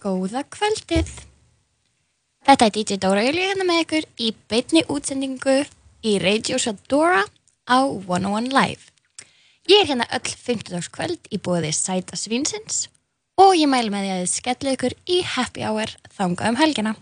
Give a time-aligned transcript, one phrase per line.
[0.00, 1.10] Góða kvöldið.
[2.48, 5.58] Þetta er DJ Dóra Júli hérna með ykkur í beitni útsendingu
[6.08, 7.26] í Radio Sadora
[7.68, 8.88] á 101 Live.
[9.68, 10.88] Ég er hérna öll 15.
[10.88, 12.86] kvöld í bóði Sæta Svinsins
[13.36, 16.96] og ég mælu með því að þið skellu ykkur í happy hour þanga um helgina.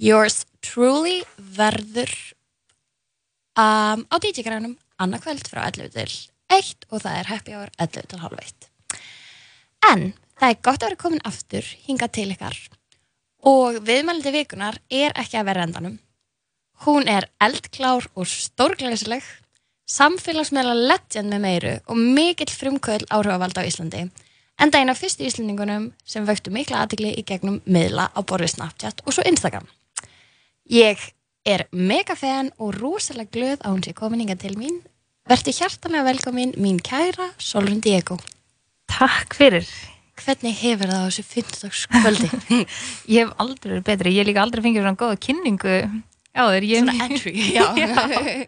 [0.00, 2.16] Yours truly verður
[3.60, 6.08] um, á DJ-grænum annað kvöld frá 11 til
[6.48, 8.68] 1 og það er happy hour 11 til halv 1.
[9.92, 12.56] En það er gott að vera komin aftur hinga til ykkar
[13.42, 15.98] og viðmældi vikunar er ekki að vera endanum.
[16.86, 19.22] Hún er eldklár og stórglæsileg,
[19.86, 24.06] samfélagsmeðla legend með meiru og mikill frumkvöld áhrifavald á Íslandi.
[24.62, 29.16] Enda eina fyrstu íslendingunum sem vöktu mikla aðtikli í gegnum miðla á borðið Snapchat og
[29.16, 29.66] svo Instagram.
[30.70, 31.00] Ég
[31.44, 34.78] er mega fan og rosalega glöð að hún sé komin hinga til mín.
[35.26, 38.18] Verði hjartanlega velkomin mín kæra Solrun Diego.
[38.90, 39.66] Takk fyrir.
[40.20, 41.70] Hvernig hefur það á þessu 15.
[41.96, 42.28] kvöldi?
[43.14, 44.12] Ég hef aldrei verið betri.
[44.12, 45.76] Ég hef líka aldrei fengið svona góða kynningu
[46.36, 46.66] á þér.
[46.68, 46.84] Ég...
[46.84, 47.66] Svona entry, já.
[47.80, 48.46] Já.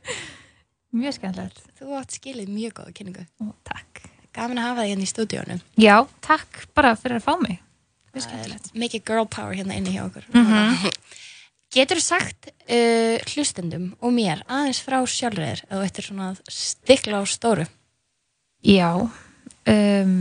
[0.95, 1.63] Mjög skemmtilegt.
[1.81, 3.25] Þú átt skilið mjög góða kynningu.
[3.43, 4.05] Ó, takk.
[4.35, 5.57] Gaman að hafa þig hérna í stúdíónu.
[5.81, 7.59] Já, takk bara fyrir að fá mig.
[8.15, 8.71] Mjög skemmtilegt.
[8.85, 10.29] Mikið girl power hérna inni hjá okkur.
[10.37, 10.91] Mhm.
[11.75, 16.43] Getur þú sagt uh, hlustendum og mér aðeins frá sjálfur eða þetta er svona að
[16.55, 17.65] stikla á stóru?
[18.63, 18.91] Já.
[19.67, 20.13] Um,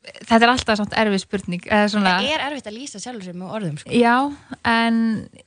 [0.00, 1.66] þetta er alltaf svona erfið spurning.
[1.92, 2.14] Svona...
[2.20, 3.92] Það er erfitt að lýsa sjálfur sér með orðum, sko.
[3.92, 4.16] Já,
[4.72, 5.02] en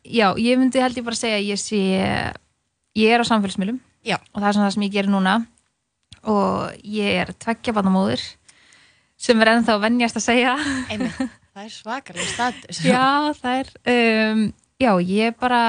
[0.05, 1.81] já, ég myndi held ég bara segja að ég sé,
[2.99, 4.17] ég er á samfélagsmiðlum Já.
[4.19, 5.35] og það er svona það sem ég gerir núna
[6.29, 8.21] og ég er tveggja barnamóður
[9.19, 10.53] sem er ennþá að venjast að segja.
[10.91, 11.19] Einmitt,
[11.55, 12.81] það er svakalega status.
[12.93, 14.47] já, það er, um,
[14.83, 15.61] já, ég bara,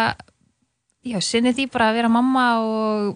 [1.07, 3.13] já, sinni því bara að vera mamma og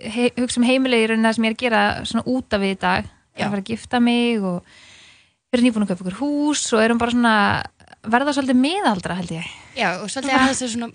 [0.00, 2.80] hugsa um í rauninni það sem ég er að gera svona út af við í
[2.86, 3.10] dag.
[3.40, 4.60] Ég er að fara að gifta mig og
[5.50, 7.34] við erum nýbúin að kaupa ykkur hús og erum bara svona
[8.10, 9.48] verða svolítið miðaldra held ég.
[9.76, 10.92] Já, og svolítið að þessu svona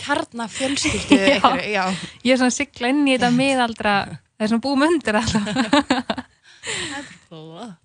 [0.00, 1.36] karna fjölskyldu Já.
[1.38, 1.84] ykkur, já.
[2.24, 3.94] Ég er svona sigla inn í þetta miðaldra,
[4.34, 6.24] það er svona búum undir alltaf.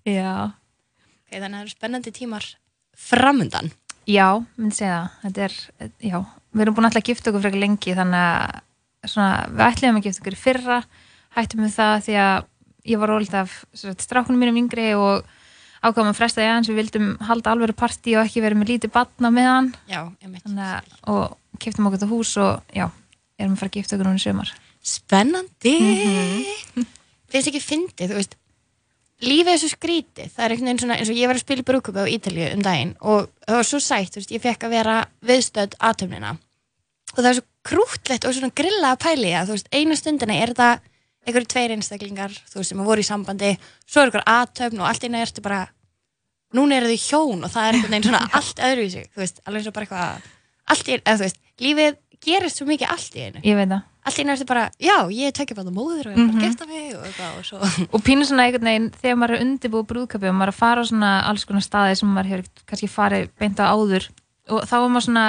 [0.08, 0.32] Já.
[0.50, 2.46] Ok, þannig að það eru spennandi tímar
[2.96, 3.70] framundan.
[4.08, 4.26] Já,
[4.58, 5.18] myndi segja það.
[5.24, 5.56] Þetta er,
[6.10, 6.18] já,
[6.56, 10.06] við erum búin alltaf að gifta okkur frekar lengi þannig að svona, við ætlum að
[10.08, 10.78] gifta okkur í fyrra,
[11.36, 12.48] hættum við það því að
[12.88, 15.26] ég var ólitt af strákunum mínum yngri og
[15.80, 18.92] ákvæmum að fresta því aðeins, við vildum halda alveg partí og ekki vera með lítið
[18.94, 22.86] batna með hann Já, að, og kiftum okkur þetta hús og já,
[23.40, 24.52] erum að fara að gifta okkur núna í sömar.
[24.80, 25.74] Spennandi.
[25.80, 26.86] Mhm.
[27.30, 28.36] Finnst ekki fyndið, þú veist,
[29.22, 30.30] lífið er svo skrítið.
[30.34, 32.46] Það er einhvern veginn svona, eins og ég var að spila í brúkupi á Ítalíu
[32.56, 34.96] um daginn og það var svo sætt, þú veist, ég fekk að vera
[35.30, 36.36] viðstödd aðtöfnina.
[37.10, 40.36] Og það er svo krútlegt og svona grilla að pæli að, þú veist, einu stundina
[40.40, 40.70] er þetta
[41.26, 43.54] einhverju tveir einstaklingar, þú veist, sem voru í sambandi,
[43.86, 45.64] svo er einhver aðtöfn og allt einu ertu bara,
[46.56, 49.60] núna eru þau hjón og það er einhvern veginn svona allt öðruvísi, þú veist, alveg
[49.60, 50.30] eins og bara eitthvað,
[50.74, 53.42] allt í einu, eða þú veist, lífið gerist svo mikið allt í einu.
[53.46, 53.86] Ég veit það.
[54.00, 56.40] Allt í einu ertu bara, já, ég er tökja bara móður og ég er bara
[56.40, 57.70] að gifta mig og eitthvað og svo.
[57.94, 60.84] og pínu svona einhvern veginn þegar maður er undirbúið brúðköpi og maður er að fara
[60.84, 64.08] á svona alls konar staði sem maður hefur kannski farið beint á áður
[64.48, 65.26] og þá er maður svona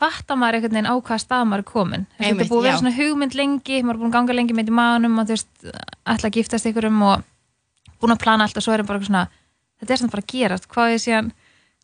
[0.00, 2.80] fattar maður einhvern veginn á hvaða stað maður er komin þetta er búið að vera
[2.80, 5.68] svona hugmynd lengi maður er búin að ganga lengi með í maðunum og þú veist
[6.14, 7.28] ætla að giftast ykkurum og
[8.00, 9.24] búin að plana allt og svo er bara eitthvað svona
[9.80, 11.30] þetta er svona bara að gerast hvað er síðan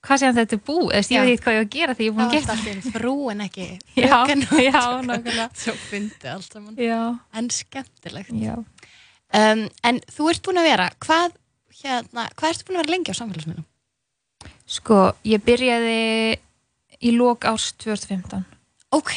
[0.06, 2.10] hvað síðan þetta er búið, eða veit ekki hvað ég á að gera því ég
[2.10, 3.64] er Það búin að var gifta allt í einu frú en ekki
[4.06, 4.42] Já, fröken.
[4.62, 5.46] já, nákvæmlega.
[5.62, 6.76] Svo fyndi allt saman.
[6.78, 7.00] já,
[7.34, 8.30] En skemmtilegt.
[9.34, 11.34] Um, en þú ert búin að vera, hvað,
[11.80, 13.66] hérna, hvað ertu búin að vera lengi á samfélagsmiðlum?
[14.66, 15.98] sko, ég byrjaði
[17.02, 18.44] í lók árs 2015
[18.92, 19.12] Ok,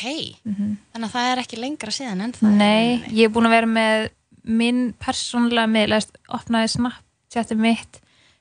[0.45, 0.77] Mhm.
[0.93, 2.51] þannig að það er ekki lengra síðan en það.
[2.57, 4.09] Nei, ég er búin að vera með
[4.43, 7.99] minn persónlega miðl, eða opnaði Snapchati mitt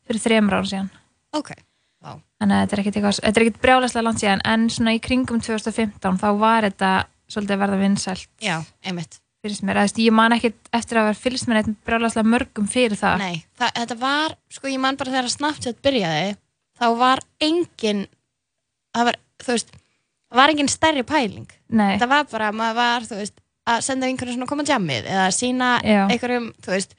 [0.08, 0.90] fyrir þremur ára síðan.
[1.36, 1.50] Ok,
[2.02, 2.16] vá.
[2.40, 2.96] Þannig að þetta er ekkit,
[3.28, 7.62] er ekkit brjálæslega langt síðan, en svona í kringum 2015 þá var þetta svolítið að
[7.62, 9.20] verða vinsælt Já, einmitt.
[9.44, 9.74] finnst mér.
[9.84, 13.18] Veist, ég man ekkit eftir að vera fylgst með eitthvað brjálæslega mörgum fyrir það.
[13.18, 16.36] Nei, það, þetta var, sko ég man bara þegar Snapchat byrjaði,
[16.80, 18.06] þá var engin,
[18.96, 19.74] það var, þú veist,
[20.28, 21.48] það var engin stærri pæling.
[21.68, 21.98] Nei.
[22.00, 23.36] Það var bara, maður var, þú veist,
[23.68, 26.06] að senda einhverjum svona koma jammið eða sína Já.
[26.08, 26.94] einhverjum, þú veist,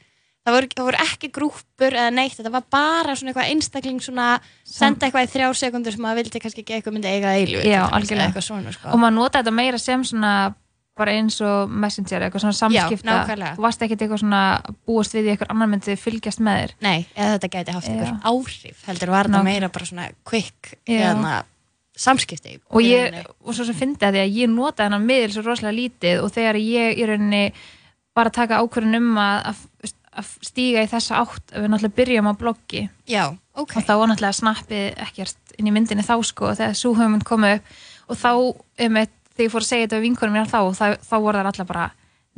[0.46, 4.28] það voru, það voru ekki grúpur eða neitt, þetta var bara svona eitthvað einstakling svona,
[4.66, 7.62] senda eitthvað í þrjár sekundur sem maður vildi kannski ekki eitthvað myndi eiga eilu.
[7.66, 8.30] Já, algjörlega.
[8.32, 8.90] Eitthvað svona, sko.
[8.94, 10.34] Og maður nota þetta meira sem svona
[11.00, 13.08] bara eins og messenger, eitthvað svona samskipta.
[13.08, 13.54] nákvæmlega.
[13.56, 14.42] Þú varst ekkit eitthvað svona
[14.90, 16.74] búast við í eitthvað annar myndi fylgjast með þér.
[16.84, 17.94] Nei, eða þetta gæti haft Já.
[17.94, 19.44] einhver áhrif, heldur var þetta Nákvæmlega.
[19.48, 20.98] meira bara svona quick, Já.
[21.00, 21.38] hérna,
[22.00, 22.60] samskipti.
[22.70, 25.78] og ég, og svo sem fyndi að því að ég nota þennan miðl svo rosalega
[25.78, 27.44] lítið og þegar ég í rauninni
[28.16, 29.62] bara taka ákvörðun um að,
[30.20, 33.24] að, stíga í þessa átt að við náttúrulega byrjum á bloggi Já,
[33.54, 33.78] ok.
[33.78, 37.60] og þá var náttúrulega snappið ekkert inn í myndinni þá sko þegar svo höfum komið
[37.60, 37.80] upp
[38.10, 38.32] og þá
[38.88, 41.40] um eitt þegar ég fór að segja þetta við vinkunum mér þá þá, þá voru
[41.40, 41.88] það allar bara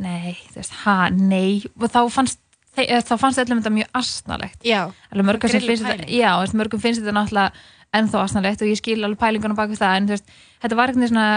[0.01, 2.41] nei, þú veist, ha, nei og þá fannst
[2.71, 7.51] þá fannst þetta mjög asnalegt Já, mörgum finnst þetta náttúrulega
[7.97, 10.31] ennþá asnalegt og ég skil alveg pælingunum bak við það en veist,
[10.63, 11.27] þetta var eitthvað svona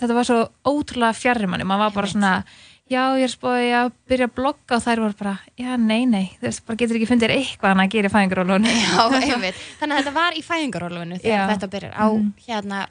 [0.00, 0.38] þetta var svo
[0.72, 2.32] ótrúlega fjarrir manni maður var bara svona,
[2.90, 6.24] já, ég er spóið að byrja að blogga og þær voru bara já, nei, nei,
[6.40, 8.14] þú veist, bara getur ekki fundið þér eitthvað hann að gera í
[9.36, 9.62] einmitt.
[9.80, 12.06] Þannig að þetta var í fæðingarólfinu þegar þetta byrjar á
[12.48, 12.82] hérna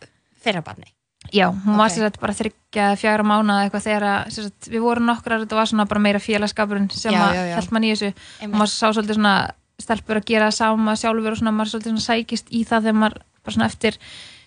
[0.42, 0.90] fyrrabarni.
[1.32, 1.94] Já, hún var Ok.
[1.94, 5.86] sér þetta bara þryggja, fjara mánuða eitthvað þegar sagt, við vorum nokkrar, þetta var svona
[5.90, 7.56] bara meira félagskapurinn sem Já, að já, já.
[7.60, 8.10] held mann í þessu
[8.42, 8.56] Einmitt.
[8.58, 9.36] maður sá svolítið svona
[9.86, 13.02] stelpur að gera það sama sjálfur og svona maður svolítið svona sækist í það þegar
[13.06, 13.98] maður bara svona eftir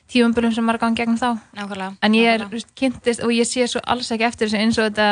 [0.05, 1.95] tíumbölum sem maður gangi gegnum þá Nákvæmlega.
[2.05, 2.75] en ég er nákvæmlega.
[2.77, 5.07] kynntist og ég sé svo alls ekki eftir þessu eins og þetta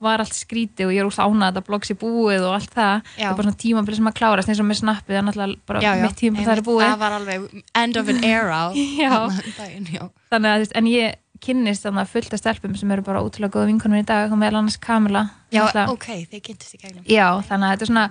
[0.00, 2.72] var allt skríti og ég er úr ánað að þetta bloggs í búið og allt
[2.72, 5.60] það það er bara svona tímabili sem að klárast eins og með snappið er náttúrulega
[5.68, 7.46] bara Já, já, mitt tímabil það er búið Það var alveg
[7.82, 8.62] end of an era.
[9.98, 11.14] Um þannig að, en ég
[11.44, 14.40] kynnist þannig að fullt af stelpum sem eru bara ótrúlega góða vinkonum í dag og
[14.40, 17.04] meðal annars Kamila Já, ok, þið kynntist í gegnum.
[17.08, 18.06] já, þannig að þetta er svona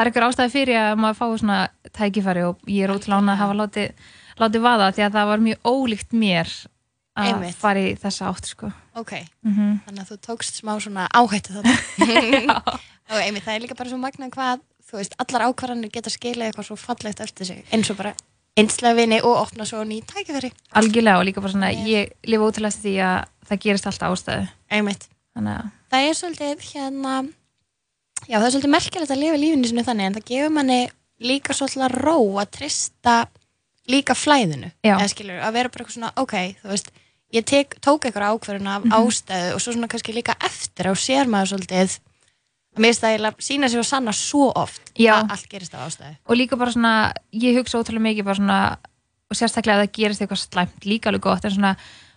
[0.00, 1.56] það er ykkur ástæði fyrir að maður fái svona
[1.92, 4.04] tækifæri og ég er ótrúlega að hafa látið,
[4.40, 6.52] látið vaða því að það var mjög ólíkt mér
[7.20, 7.56] að Einmitt.
[7.60, 8.70] fara í þessa átt sko.
[8.96, 9.12] Ok,
[9.44, 12.56] mm þannig að þú tókst smá svona áhættu þarna.
[13.10, 16.46] og einmitt, það er líka bara svo magnað hvað, þú veist, allar ákvarðanir geta skilið
[16.48, 18.14] eitthvað svo fallegt eftir sig, eins og bara
[18.56, 20.50] einslega vini og opna svo ný tækifæri.
[20.80, 21.84] algjörlega og líka bara svona Já.
[21.92, 23.18] ég lifa ótrúlega því að
[23.50, 25.08] það gerist alltaf ástæði Einmitt.
[25.36, 27.14] þannig að Það er svolítið hérna,
[28.28, 30.80] já það er svolítið merkilegt að lifa lífinu sinu þannig en það gefur manni
[31.20, 33.14] líka svolítið ró að trista
[33.90, 34.70] líka flæðinu.
[35.10, 36.90] Skilur, að vera bara eitthvað svona, ok, þú veist,
[37.34, 38.92] ég tek, tók eitthvað ákvarðun af Mhm.
[38.92, 41.98] ástæðu og svo svona kannski líka eftir á sér maður svolítið að
[42.78, 45.22] mér eiginlega sína sig og sanna svo oft Já.
[45.22, 46.16] að allt gerist af ástæðu.
[46.26, 48.78] og líka bara svona, ég hugsa ótrúlega mikið bara svona,
[49.30, 51.76] og sérstaklega að það gerist eitthvað slæmt líka alveg gott, en svona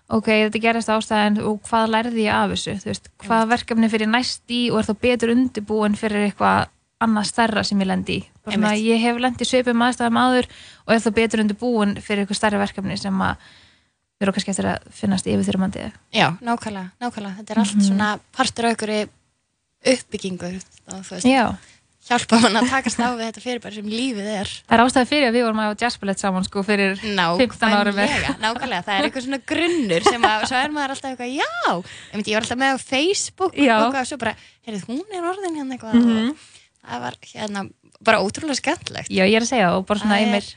[0.09, 4.07] ok, þetta gerist ástæðan og hvað lærði ég af þessu, þú veist, hvað verkefni fyrir
[4.11, 6.67] næst í og er þá betur undirbúin fyrir eitthvað
[7.03, 8.23] annað stærra sem ég lendi í?
[8.43, 10.47] Svona, ég hef lendi svipum aðstæðum áður
[10.87, 13.35] og er þá betur undirbúin fyrir eitthvað stærra verkefni sem að
[14.19, 17.35] við erum kannski eftir að finnast yfir þeirra mandið Já, nákvæmlega, nákvæmlega.
[17.39, 17.87] Þetta er allt Mhm.
[17.87, 19.09] svona partur af einhverju
[19.93, 21.55] uppbyggingu þú veist, Já,
[22.03, 24.49] hjálpa mann að takast á við þetta fyrirbæri sem lífið er.
[24.67, 27.99] það er ástæði fyrir að við vorum að jazzballett saman sko fyrir 15 árum
[28.43, 31.51] Nákvæmlega, það er eitthvað svona grunnur sem að, svo er maður alltaf eitthvað, já,
[32.13, 33.77] ég, ég var alltaf með á Facebook Já.
[33.87, 34.35] og svo bara,
[34.67, 36.33] heyrðu, hún er orðin hérna eitthvað Mhm.
[36.33, 37.63] og það var hérna
[38.03, 39.07] bara ótrúlega skemmtlegt.
[39.09, 40.55] Já, ég er að segja og bara svona er- einmitt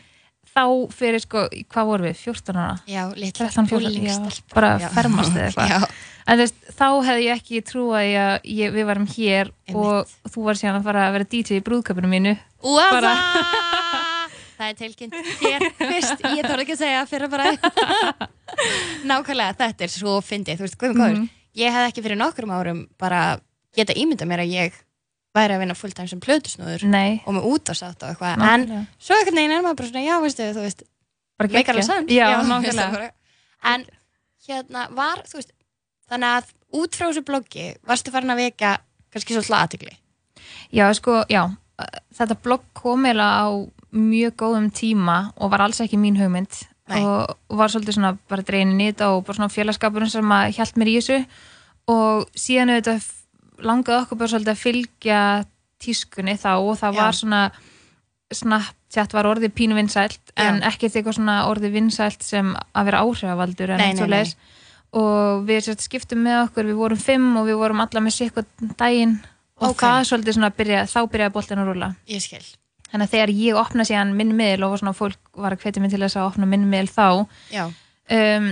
[0.57, 4.55] þá fyrir sko, hvað vorum við, 14 ára Já, litla 13, 14, já, úlingsstelpur.
[4.55, 4.89] bara Já.
[4.91, 5.81] fermast eða eitthvað Já,
[6.26, 10.58] en veist, þá hefði ég ekki trúað að ég, við varum hér og þú var
[10.61, 12.37] síðan að fara að vera DJ í brúðköpunum mínu!
[12.62, 13.17] Bara-
[14.56, 14.69] Það!
[14.70, 15.12] Er tilkynnt
[15.43, 17.50] hér fyrst, ég þarf ekki að segja fyrir bara.
[19.11, 21.26] Nákvæmlega, þetta er svo fyndið, veist, hvað er Mhm.
[21.56, 23.38] Ég hef ekki fyrir nokkrum árum bara
[23.76, 24.75] geta ímyndað mér að ég
[25.37, 26.84] væri að vinna fulltime sem plötusnúður
[27.26, 28.43] og með útásátt og eitthvað.
[28.55, 28.67] En
[28.99, 30.82] svo einhvern veginn er maður bara svona, já, veistu, þú veist
[31.38, 31.84] bara make alveg
[32.93, 33.11] bara.
[33.73, 33.87] En
[34.49, 35.52] hérna var, þú veist
[36.11, 38.76] þannig að út frá þessu bloggi varstu farin að vekja
[39.14, 39.97] kannski svolítið aðtikli
[40.75, 41.43] Já, sko, já,
[42.14, 43.49] þetta blogg kom eiginlega á
[43.97, 47.03] mjög góðum tíma og var alls ekki mín hugmynd Nei.
[47.03, 50.76] og var svolítið svona bara dreinin í þetta og bara svona félagskapurinn sem að hjælt
[50.78, 51.16] mér í þessu.
[51.90, 53.09] Og síðan auðvitað
[53.66, 55.23] langaði okkur bara svolítið að fylgja
[55.83, 57.00] tískunni þá og það Já.
[57.00, 57.40] var svona
[58.35, 63.75] Snapchat var orðið pínu vinsælt en ekkert eitthvað svona orðið vinsælt sem að vera áhrifavaldur
[63.75, 64.33] en eitt svo leis
[64.93, 68.47] og við sérst, skiptum með okkur, við vorum fimm og við vorum alla með sikkur
[68.78, 69.19] daginn.
[69.57, 69.81] Og Ok.
[69.81, 72.45] það svolítið svona byrja, þá byrjaði boltin að rúla Ég skil.
[72.93, 75.90] Þannig að þegar ég opna síðan minn miðl og svona fólk var að hvetja mig
[75.90, 77.64] til þess að opna minn miðl þá Já,
[78.11, 78.50] um,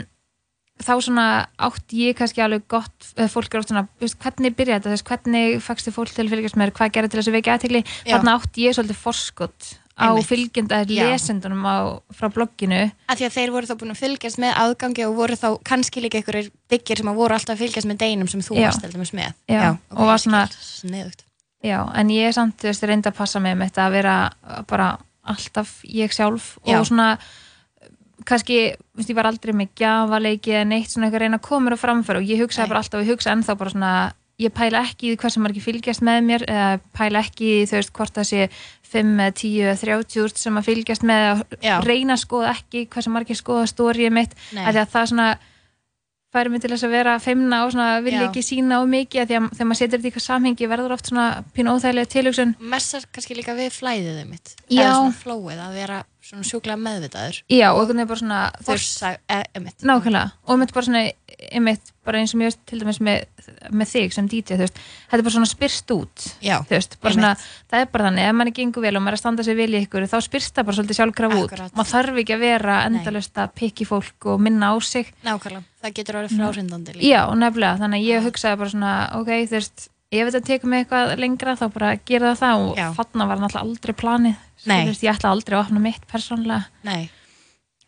[0.83, 1.27] þá svona
[1.61, 6.11] átt ég kannski alveg gott, fólk er oft svona hvernig byrjaði þetta, hvernig fækstu fólk
[6.11, 8.17] til að fylgjast með, þér, hvað gerði til þess að vekja aðtegli Já.
[8.17, 11.07] þarna átt ég svolítið forskott á fylgjenda Já.
[11.07, 11.77] lesendunum á,
[12.11, 15.37] frá blogginu af því að þeir voru þá búin að fylgjast með aðgangi og voru
[15.39, 18.59] þá kannski líka einhverjir diggir sem að voru alltaf að fylgjast með deginum sem þú
[18.59, 18.67] Já.
[18.67, 21.23] varst heldur með með Já, og var svona- sniðugt
[21.65, 24.17] Já, en ég er samt, reynda að passa með þetta að vera
[24.69, 26.79] bara alltaf ég sjálf Já.
[26.81, 27.19] og svona
[28.25, 31.71] kannski, veist, ég var aldrei með gjafaleiki eða neitt svona eitthvað að reyna að koma
[31.75, 32.73] á framfæra og ég hugsaði Nei.
[32.73, 35.63] bara alltaf og ég hugsa ennþá bara svona ég pæla ekki í því hversu margir
[35.63, 38.49] fylgjast með mér eða pæla ekki í þú veist hvort það sé
[38.95, 41.79] 5, 10, 30 úrst sem að fylgjast með Já.
[41.79, 45.29] að reyna að skoða ekki hversu margir skoða stórið mitt því að það svona
[46.35, 48.23] færi mig til þess að vera feimna og svona Já.
[48.27, 50.97] ekki sína og mikið af því að þegar maður setur þetta í eitthvað samhengi verður
[50.97, 54.81] oft svona pínu óþægilega tilhugsun messar kannski líka við flæðið þið mitt Já.
[54.81, 57.43] eða svona flóið að vera svona sjúklega meðvitaður.
[57.53, 59.13] Já og einhvern veginn bara svona forsa,
[59.61, 60.33] mitt nákvæmlega.
[60.49, 61.05] Og mitt bara svona
[61.51, 63.25] einmitt, bara eins og veist til dæmis með,
[63.75, 64.79] með þig sem DJ veist,
[65.09, 67.35] þetta er bara svona spyrst út já, veist, svona,
[67.71, 69.71] það er bara þannig ef manni gengur vel og maður er að standa sig vel
[69.73, 71.57] í ykkur þá spyrst það bara svolítið sjálfkraf út.
[71.75, 75.11] Maður þarf ekki að vera endalust að pikki fólk og minna á sig.
[75.27, 75.67] Nákvæmlega.
[75.85, 77.09] Það getur orðið frárindandi líka.
[77.11, 80.85] Já, nefnilega, þannig að ég hugsaði bara svona ok, þú veist, ef þetta tekur mig
[80.85, 85.13] eitthvað lengra þá bara gera það það og þarna var náttúrulega aldrei planið veist, ég
[85.13, 87.11] ætla aldrei að opna mitt persónlega Nei,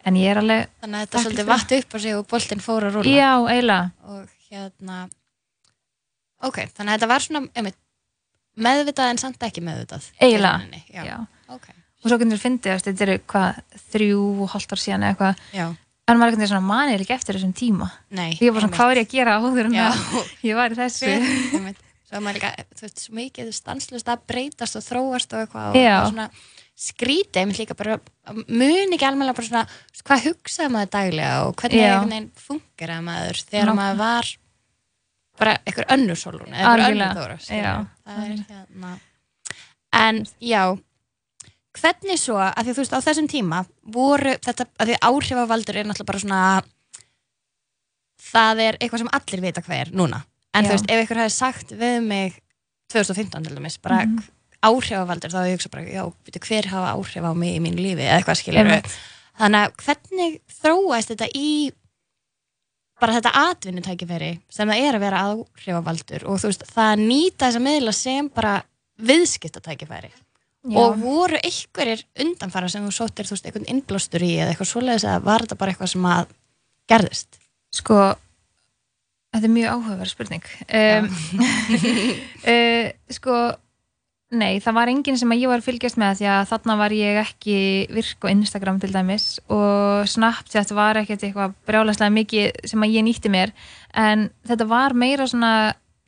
[0.06, 2.86] en ég er alveg, þannig að þetta svolítið vatt upp á sig og boltinn fór
[2.86, 3.88] að rúla já, eiginlega.
[4.12, 4.98] Og hérna
[6.46, 7.80] ok, þannig að þetta var svona einmitt,
[8.66, 10.06] meðvitað en samt ekki meðvitað.
[10.20, 11.02] Eiginlega, já.
[11.08, 11.16] já.
[11.56, 15.08] ok, og svo getur við fyndið, veist, þetta eru hvað þrjú og hálft ár síðan
[15.08, 15.42] eða eitthvað.
[15.56, 15.66] Já,
[16.06, 17.90] en maður er svona manið ekki eftir þessum tíma.
[18.14, 20.78] Nei ég var svona, hvað er ég að gera áður en að ég var í
[20.78, 21.16] þessu?
[22.06, 25.74] Svo er maður líka, þú veist, svo mikið stanslust að breytast og þróast og eitthvað
[25.74, 26.28] og svona
[26.76, 27.94] skrítið, einmitt líka bara
[28.52, 29.62] mun ekki alveg bara svona,
[30.04, 33.76] hvað hugsaði maður daglega og hvernig funkar maður þegar Nákvæmlega.
[33.80, 34.32] maður var
[35.40, 37.38] bara einhver önnur sólun eða einhver önnur þóra.
[37.48, 37.72] Já.
[38.06, 38.92] er hérna
[39.96, 40.62] en já
[41.76, 43.58] hvernig svo, að því þú veist á þessum tíma
[43.92, 46.62] voru þetta, að því áhrifavaldur er náttúrulega bara svona
[48.32, 50.22] það er eitthvað sem allir vita hvað er núna,
[50.56, 50.68] en Já.
[50.68, 52.38] þú veist ef einhver hefði sagt við mig
[52.92, 54.22] 2015 til dæmis, bara Mhm.
[54.64, 58.06] Áhrifavaldur þá ég hugsa bara, já, veitu, hver hafa áhrif á mig í mínu lífi,
[58.06, 58.94] eða eitthvað Einmitt.
[59.40, 61.50] þannig að hvernig þróast þetta í
[63.00, 67.48] bara þetta atvinnutækifæri sem það er að vera áhrifavaldur og þú veist, það að nýta
[67.48, 68.54] þessa miðla sem bara
[69.06, 70.12] viðskiptatækifæri
[70.66, 70.78] Já.
[70.80, 75.04] og voru einhverjir undanfara sem þú sóttir, þú veist, einhvern innblástur í eða eitthvað svoleiðis
[75.06, 76.32] eða var þetta bara eitthvað sem að
[76.90, 77.38] gerðist?
[77.76, 77.98] Sko,
[79.34, 80.48] þetta er mjög áhugaverð spurning.
[80.80, 81.08] Um,
[82.54, 83.38] uh, sko,
[84.34, 87.20] nei, það var enginn sem ég var að fylgjast með því að þarna var ég
[87.22, 87.58] ekki
[87.94, 93.32] virk á Instagram til dæmis og Snapchat var ekkert eitthvað brjálæslega mikið sem ég nýtti
[93.32, 93.54] mér.
[93.94, 95.52] En þetta var meira svona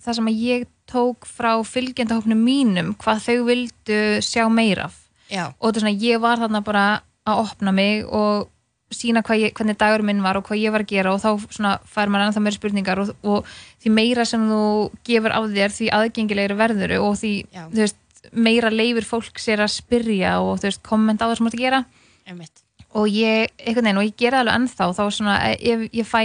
[0.03, 5.05] það sem ég tók frá fylgjendahóknum mínum hvað þau vildu sjá meira af.
[5.29, 6.85] Já, og þetta er svona, ég var þarna bara
[7.29, 8.49] að opna mig og
[8.95, 11.75] sína ég, hvernig dagur minn var og hvað ég var að gera og þá svona
[11.85, 13.51] fær maður ennþá meira spurningar og, og
[13.83, 14.63] því meira sem þú
[15.05, 17.67] gefur á þér því aðgengilegri verður og því Já.
[17.67, 17.99] þú veist,
[18.33, 21.65] meira leifir fólk sér að spyrja og veist, kommenta á það sem þú ert að
[21.65, 21.83] gera
[22.29, 22.65] einmitt.
[22.99, 26.23] og ég, einhvern veginn, og ég gera það alveg ennþá þá svona, ef ég fæ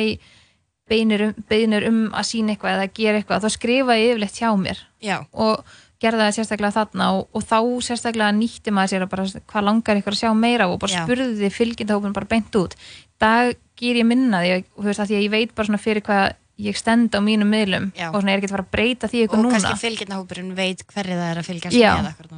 [0.89, 4.51] beinir um, beinir um að sína eitthvað eða gera eitthvað, þá skrifa ég yfirleitt hjá
[4.59, 5.63] mér Já, og
[6.03, 9.99] gerði það sérstaklega þarna og, og þá sérstaklega nýtti maður sér að bara hvað langar
[10.01, 11.03] ykkur að sjá meira og bara Já.
[11.05, 12.75] spurði fylgjendahópin bara beint út
[13.23, 16.77] dag ger ég minna því að því að ég veit bara svona fyrir hvað ég
[16.77, 18.11] stend á mínum miðlum Já.
[18.11, 19.53] og svona er ekki að fara að breyta því og ykkur núna.
[19.57, 21.91] kannski fylgjendahópurinn veit hverju það er að fylgjast Já,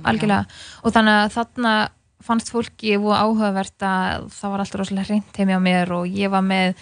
[0.07, 0.59] algjörlega.
[0.83, 1.73] Og þannig að þarna
[2.25, 6.31] fannst fólki og áhugavert að það var alltaf rosalega hreint heimi á mér og ég
[6.31, 6.79] var með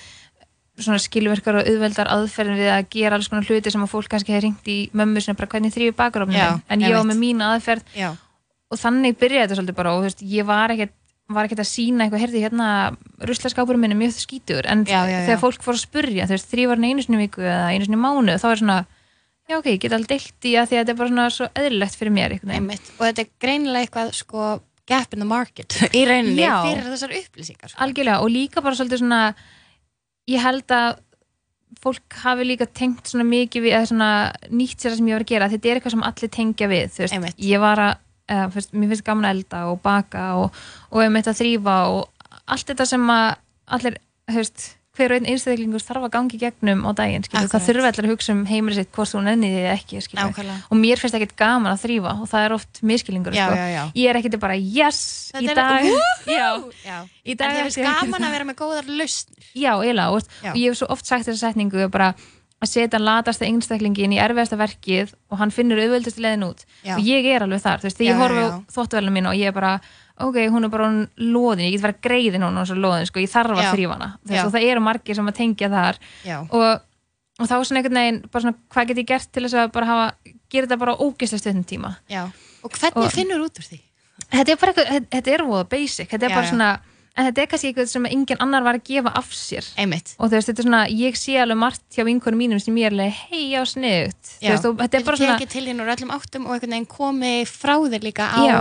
[0.81, 4.33] svona skilverkar og auðveldar aðferðin við að gera alls konar hluti sem að fólk kannski
[4.33, 7.51] hefði ringt í mömmu sinna bara hvernig þrýfi bakarofnum en ég ég var með mína
[7.53, 8.09] aðferð Já,
[8.73, 10.95] og þannig byrjaði þetta svolítið bara og þú veist, ég var ekkert
[11.31, 12.67] var ekkert að sína eitthvað, herði hérna
[13.23, 15.21] ruslaskapurinn minn er mjög skítur en Já, já, já.
[15.29, 18.35] þegar fólk fór að spurja, þú veist, þrývarn einu sinni viku eða einu sinni mánu,
[18.41, 18.77] þá er svona
[19.49, 21.47] já ok, ég get alveg deilt í að því að þetta er bara svona svo
[21.63, 22.35] eðlilegt fyrir mér.
[22.99, 24.49] Og þetta er greinilega eitthvað sko
[24.87, 27.71] gap in the market í rauninni fyrir þessar upplýsingar.
[27.71, 27.81] Sko.
[27.87, 29.21] algjörlega og líka bara svolítið svona
[30.27, 30.99] ég held að
[31.83, 34.09] fólk hafi líka tengt svona mikið við svona
[34.51, 36.97] nýtt sér það sem ég var að gera þetta er eitthvað sem allir tengja við
[38.29, 40.61] eða, fyrst, mér finnst gaman að elda og baka og,
[40.91, 43.27] og um þetta að þrýfa og allt þetta sem að
[43.77, 43.99] allir,
[44.31, 48.05] veist hver og einn einstaklingur þarf að gangi gegnum á daginn skilur, það þurfa allir
[48.05, 50.51] að hugsa um heimri sitt hvort þú nenni því eða ekki skilur.
[50.69, 53.55] Og mér finnst ekkert gaman að þrýfa og það er oft miskilningur Já, sko.
[53.57, 53.81] já, já.
[53.97, 54.99] ég er ekkert bara yes
[55.33, 55.87] í dag
[56.29, 56.51] já,
[56.85, 56.99] Já.
[57.25, 58.27] í En dag þið ætti finnst gaman það.
[58.29, 59.49] að vera með góðar lausnir.
[59.57, 62.11] Já, eiginlega, og ég hef svo oft sagt þessa setningu bara
[62.63, 66.95] að setja latasta einstaklingin í erfiðasta verkið og hann finnur auðvöldustu leiðin út Já.
[66.95, 68.55] og ég er alveg þar, þú veist, þegar ég horfa á já.
[68.77, 69.73] þóttuvelina mín og ég er bara
[70.23, 73.09] ok, hún er bara hún loðin, ég get verið að greiði hún og svo loðin,
[73.09, 75.69] sko, ég þarf að þrýfa hana þú veist, og það eru margir sem að tengja
[75.73, 75.99] þar
[76.53, 76.67] og,
[77.39, 79.89] og þá svona einhvern veginn bara svona, hvað get ég gert til þess að bara
[79.89, 80.07] hafa
[80.53, 82.23] gera þetta bara ógeðslega stundum tíma Já.
[82.63, 83.81] Og hvernig Og- finnur út úr því?
[84.29, 86.69] þetta er bara eitthvað, þetta- þetta er basic þetta er Já, bara svona,
[87.13, 89.67] en þetta er kannski eitthvað sem engin annar var að gefa af sér.
[89.77, 90.15] Einmitt.
[90.17, 92.89] og þú veist, þetta er svona, ég sé alveg margt hjá vinkonum mínum sem ég
[92.89, 94.31] er alveg, hei, já, sniðut
[94.71, 97.33] og þetta er bara svona tekið til þín úr öllum áttum og einhvern veginn komi
[97.49, 98.57] frá þér líka á Já.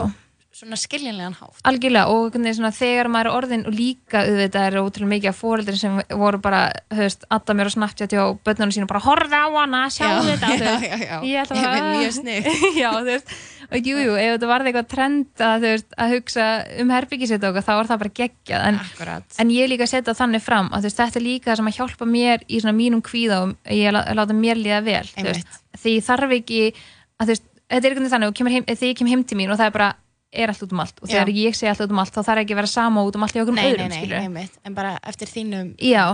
[0.52, 1.62] svona skiljanlegan hátt.
[1.64, 5.80] Algjörlega og svona þegar maður er orðin og líka auðvitað er ótrúlega mikið af fóreldrin
[5.80, 6.60] sem voru bara,
[6.92, 10.52] höfst, adda mér og snapptjátt hjá börnunum sínum bara horfa á hana, sjá Já, þetta
[11.00, 13.32] já, ég ætla bara veit, mjög snyggt.
[13.72, 16.48] og jú, jú, ef þetta varði eitthvað trend að, veist, að hugsa
[16.82, 18.66] um herbyggisett okkar, þá var það bara geggjað.
[18.68, 18.80] En,
[19.44, 22.44] en ég líka setja þannig fram að veist, þetta er líka sem að hjálpa mér
[22.48, 25.06] í mínum kvíða og ég lá- láta mér líða vel
[25.82, 26.62] því þarf ekki
[27.22, 29.58] að veist, þetta er veginn þannig og heim, þegar ég kem heim til mín og
[29.60, 29.92] það er bara
[30.32, 31.00] er allt út um allt.
[31.02, 31.36] Og þegar Já.
[31.44, 33.36] ég segi allt út um allt þá þarf ekki að vera sama út um allt
[33.36, 36.04] í okkur Nei, nei, öðrum nei, einmitt, en bara eftir þínum Já,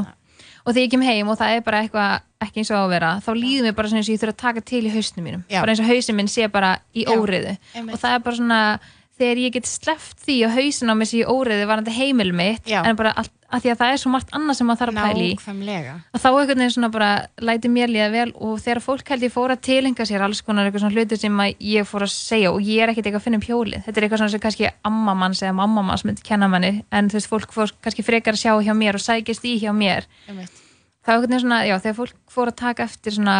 [0.68, 3.10] og þegar ég kem heim og það er bara eitthvað ekki eins og að vera,
[3.24, 5.44] þá líður mér bara svona eins og ég þurfa að taka til í hausnum mínum,
[5.48, 5.62] Já.
[5.62, 7.54] bara eins og hausnum minn sé bara í óriðu
[7.86, 8.60] og það er bara svona,
[9.18, 12.64] þegar ég get sleppt því og hausin á mig sé í óriðu varandi heimil mitt,
[12.68, 12.80] Já.
[12.86, 15.20] en bara allt, að því að það er svo margt annað sem maður þarf að
[15.22, 15.94] nákvæmlega.
[16.12, 17.10] Og þá einhvern veginn svona bara
[17.48, 20.68] læti mér líða vel og þegar fólk held ég fór að tilenga sér alls konar
[20.68, 23.40] eitthvað svona hluti sem ég fór að segja og ég er ekkert eitthvað að finna
[23.40, 23.82] um hjólið.
[23.86, 27.08] Þetta er eitthvað svona sem kannski amma manns eða mamma manns myndi kenna manni en
[27.08, 30.06] þú veist fólk fór kannski frekar að sjá hjá mér og sækist í hjá mér.
[30.28, 33.38] Þá einhvern veginn svona, já, þegar fólk fór að taka eftir svona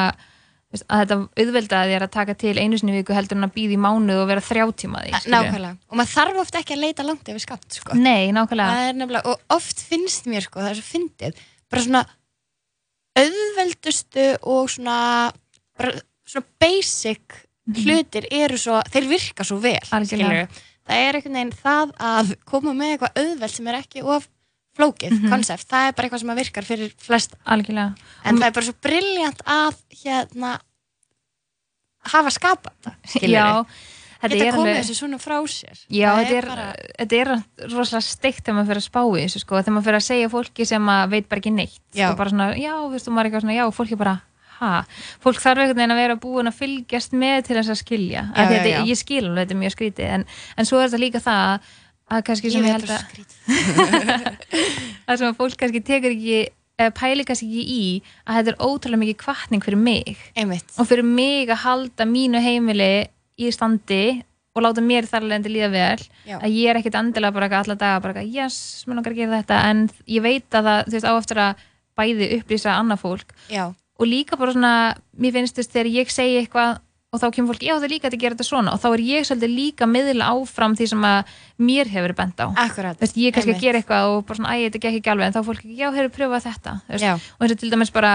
[0.69, 3.81] að þetta auðveldaði þér að taka til einu sinni viku heldur en að býða í
[3.81, 5.33] mánuð og vera þrjá tíma því skilurðu.
[5.33, 7.97] nákvæmlega, og maður þarf oft ekki að leita langt yfir skapt sko.
[7.97, 11.41] Nei, nákvæmlega er og oft finnst mér sko, það er svo fyndið,
[11.73, 12.05] bara svona
[13.19, 14.99] auðveldustu og svona
[15.79, 15.93] bara
[16.29, 17.39] svona basic
[17.79, 19.97] hlutir eru svo, þeir virka svo vel Mhm.
[19.99, 20.49] Algjörlega.
[20.89, 24.29] það er einhvern veginn það að koma með eitthvað auðveld sem er ekki of
[24.79, 25.29] flókið Mhm.
[25.33, 27.95] konsept, það er bara eitthvað sem virkar fyrir flesta, Algjörlega.
[28.25, 30.59] En Og- það er bara svo brilljant að hérna
[32.09, 32.95] hafa skapað það.
[33.29, 33.47] Já,
[34.23, 35.81] þetta geta komið þessu svona frá sér.
[35.93, 36.69] Já, þetta er, bara,
[37.01, 37.33] þetta er
[37.75, 40.31] rosalega steikt þegar maður fyrir að spá í þessu sko, þegar maður fyrir að segja
[40.33, 41.81] fólki sem veit bara ekki neitt.
[41.95, 42.11] Já.
[42.13, 44.15] og bara svona, já, veistu, maður er eitthvað svona, já, fólki bara,
[44.59, 44.71] ha,
[45.23, 48.33] fólk þarf einhvern veginn að vera búin að fylgjast með til þess að skilja, Já,
[48.35, 50.25] að já, þetta, ég skil alveg, þetta er mjög skrítið, en,
[50.57, 51.61] en svo er þetta líka það að,
[52.09, 54.39] að kannski sem ég held það að, skrítið
[55.09, 56.39] að sem að fólk kannski tekur ekki,
[56.79, 57.83] eða pæli kannski ekki í
[58.25, 60.25] að þetta er ótrúlega mikið kvartning fyrir mig.
[60.39, 62.93] Einmitt, og fyrir mig að halda mínu heimili
[63.39, 64.03] í standi
[64.59, 66.07] og láta mér þar lendi líða vel.
[66.27, 66.39] Já.
[66.41, 69.43] að ég er ekkit endilega bara alla daga bara eitthvað, yes, mér langar að gera
[69.43, 69.59] þetta.
[69.71, 71.67] En ég veit að það, þú veist, á eftir að
[71.99, 73.37] bæði upplýsa annað fólk.
[73.53, 73.65] Já,
[73.99, 74.75] og líka bara svona,
[75.19, 78.11] mér finnst þess þegar ég segi eitthvað og þá kemur fólk, já það er líka
[78.11, 78.73] að gera þetta svona.
[78.77, 81.37] Og þá er ég svolítið líka miðla áfram því sem að
[81.69, 82.47] mér hefur bent á.
[82.67, 82.99] Akkurat.
[82.99, 85.31] Þú veist, ég kannski að gera eitthvað og bara svona, æ, þetta gekk ekki alveg.
[85.31, 86.75] En þá er fólk já, hefur pröfað þetta.
[87.01, 87.15] Já.
[87.17, 88.13] og eins og til dæmis bara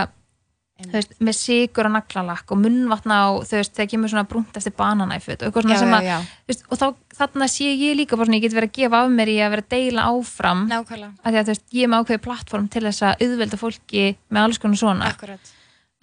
[0.91, 4.73] veist, með sigur og naglalakk og munnvatna á, þú veist, þegar kemur svona brúnt eftir
[4.77, 6.17] bananæfut og eitthvað svona Já, sem já, að já.
[6.43, 6.85] þú veist, og þá,
[7.19, 9.53] þarna sé ég líka bara svona, ég get verið að gefa af mér í að
[9.53, 12.69] vera að deila áfram nákvæmlega, að því að þú veist, ég er með ákveði plattform
[12.73, 15.11] til þess að auðvelda fólki með alls konar svona.
[15.13, 15.53] Akkurat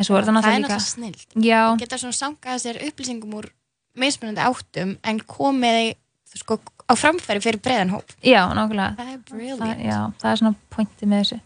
[0.01, 2.81] en svo er það það er náttúrulega líka náttúrulega snill já, geta svona sangað sér
[2.89, 3.51] upplýsingum úr
[4.01, 5.95] mismunandi áttum en komið
[6.39, 8.11] sko, á framfæri fyrir breiðan hóp.
[8.23, 8.95] Já, nákvæmlega.
[8.99, 11.41] Það er það, já, það er svona pointið með þessu.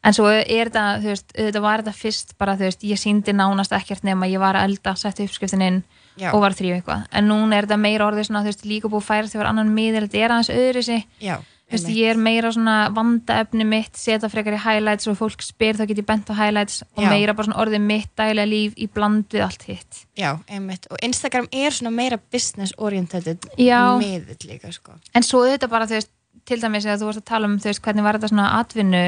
[0.00, 3.34] En svo er þetta, þú veist, þetta var þetta fyrst bara, þú veist, ég síndi
[3.36, 5.82] nánast ekkert nema ég var að elda, setti uppskriftin inn
[6.16, 8.88] já, og var þrýfa eitthvað, en núna er þetta meira orðið svona, þú veist, líka
[8.88, 11.34] búið að færa því var annan miðil, þetta er aðeins öðru sig já,
[11.78, 11.96] einmitt.
[11.96, 15.86] ég er meira svona vanda efni mitt, setja frekar í highlights og fólk spyr þá
[15.90, 17.10] get ég bent á highlights og Já.
[17.10, 20.98] meira bara svona orðið mitt dælega líf í bland við allt hitt já, einmitt og
[21.02, 23.98] Instagram er svona meira business oriented Já.
[24.00, 26.12] miðill líka sko en svo þetta bara, þú veist,
[26.48, 29.04] til dæmis eða þú varst að tala um, veist, hvernig var þetta svona atvinnu,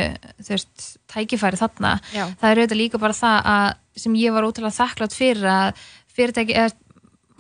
[0.48, 3.66] veist, tækifæri þarna já, það er auðvitað líka bara það að
[4.02, 6.72] sem ég var ótrúlega þakklátt fyrir að fyrirtæki, eða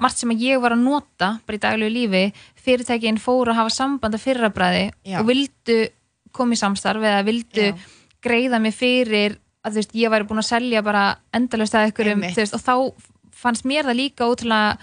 [0.02, 2.22] margt sem að ég var að nota bara í daglegu lífi
[2.62, 4.84] fyrirtækin fóru að hafa samband að fyrrabræði
[5.20, 5.78] og vildu
[6.32, 7.76] koma í samstarf eða vildu Já.
[8.24, 11.04] greiða mig fyrir að þú veist, ég væri búin að selja bara
[11.36, 12.34] endalust að ykkur um, Einmitt.
[12.34, 12.74] þú veist, og þá
[13.42, 14.76] fannst mér það líka ótrúlega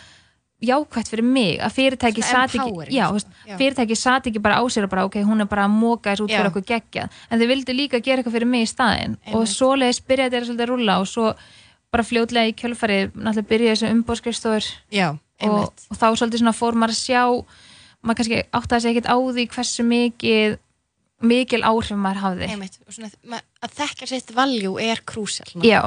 [0.60, 3.14] jákvætt fyrir mig að fyrirtæki Svona sat ekki, já, sko.
[3.16, 3.54] veist, Já.
[3.62, 6.26] fyrirtæki sat ekki bara á sér og bara ok, hún er bara að móka þessu
[6.28, 6.52] út fyrir Já.
[6.52, 9.54] okkur geggjað en þau vildu líka gera eitthvað fyrir mig í staðinn og Einmitt.
[9.56, 11.30] svoleiðis byrjaði þetta svolítið að rúlla og svo
[11.94, 14.68] bara fljótlega í kjölfarið náttúrulega byrjaði þessu umbóðskrifstofur
[15.50, 17.22] og, og þá svolítið svona fór maður að sjá
[18.00, 20.58] maður kannski áttaði sig ekkert á því hversu mikið
[21.30, 22.48] mikil áhrif maður hafði.
[22.54, 25.82] Einmitt, og svona ma- að þekka sitt valjú er krúsjál Já,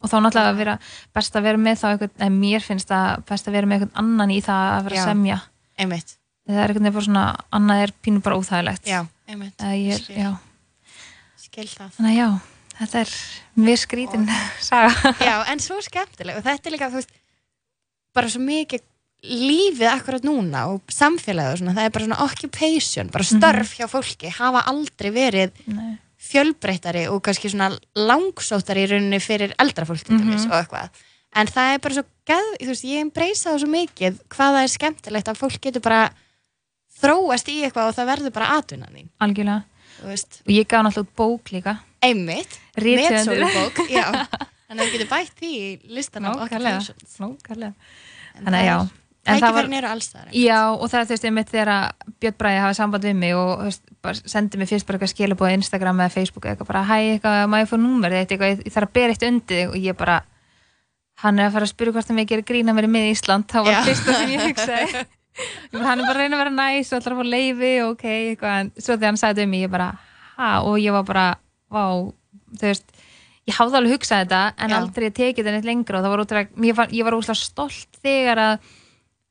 [0.00, 0.76] og þá náttúrulega að vera
[1.16, 4.00] best að vera með þá einhvern, en mér finnst það best að vera með einhvern
[4.04, 5.02] annan í það að vera Já.
[5.02, 5.40] að semja.
[5.80, 6.14] einmitt,
[6.48, 7.26] það er bara svona,
[7.58, 8.88] annað er pínu bara óþægilegt.
[8.88, 9.66] Já, einmitt.
[10.00, 10.32] Skil.
[11.36, 11.92] skil það.
[11.98, 12.30] Þannig að já
[12.80, 13.14] þetta er
[13.60, 14.28] mjög skrítin
[14.70, 15.14] saga.
[15.20, 16.40] Já, en svo skemmtileg.
[16.40, 17.12] Og þetta er líka, þú veist
[18.16, 18.86] bara svo mikið
[19.20, 23.84] lífið akkurat núna og samfélagið og svona, það er bara svona occupation, bara störf hjá
[23.92, 25.90] fólki hafa aldrei verið Nei.
[26.24, 27.68] fjölbreyttari og kannski svona
[28.00, 31.02] langsóttari í rauninni fyrir eldra fólk til dæmis og eitthvað.
[31.36, 34.64] En það er bara svo geð, þú veist, ég embracea það svo mikið hvað það
[34.64, 36.00] er skemmtilegt að fólk getur bara
[37.00, 39.10] þróast í eitthvað og það verður bara atvinnan þín.
[39.20, 39.60] Algjörlega
[40.46, 41.76] og ég gaf náttúrulega bók líka.
[42.04, 42.56] Einmitt.
[43.90, 44.06] Já.
[44.70, 46.40] Þannig að við getum bætt því í listan af
[47.20, 47.70] Nákvæmlega.
[48.38, 51.08] En Þannig að já, en það var tækifærin eru alls þar Já, og það er
[51.08, 51.70] þú veist, einmitt þegar
[52.22, 55.50] Björn Bræði hafi samband við mig og veist, bara sendi mig fyrst bara eitthvað skilabóð
[55.50, 58.76] á Instagram eða Facebook eða eitthvað bara, hæ, eitthvað, maður fór númer eitthvað, eitthvað, ég
[58.76, 59.74] þarf að bera eitt undir þig.
[59.74, 60.16] Og ég bara,
[61.24, 63.48] hann er að fara að spyrja hvort það mig gerir grína mér í mið Ísland,
[63.50, 65.04] það var fyrsta sem ég hugsaði
[65.72, 68.04] hann er bara að reyna að vera næs og ætlar að fá leifi og ok,
[68.10, 69.88] eitthvað, en svo þegar hann sagði um mig, ég bara,
[70.36, 71.26] ha, og ég var bara,
[71.70, 71.84] vá,
[72.58, 72.92] þú veist,
[73.48, 74.76] ég hafði alveg hugsað þetta en Já.
[74.80, 75.98] aldrei tekið þetta neitt lengra.
[75.98, 78.70] Og það var útrúlega, ég var, ég var úrslega stolt þegar að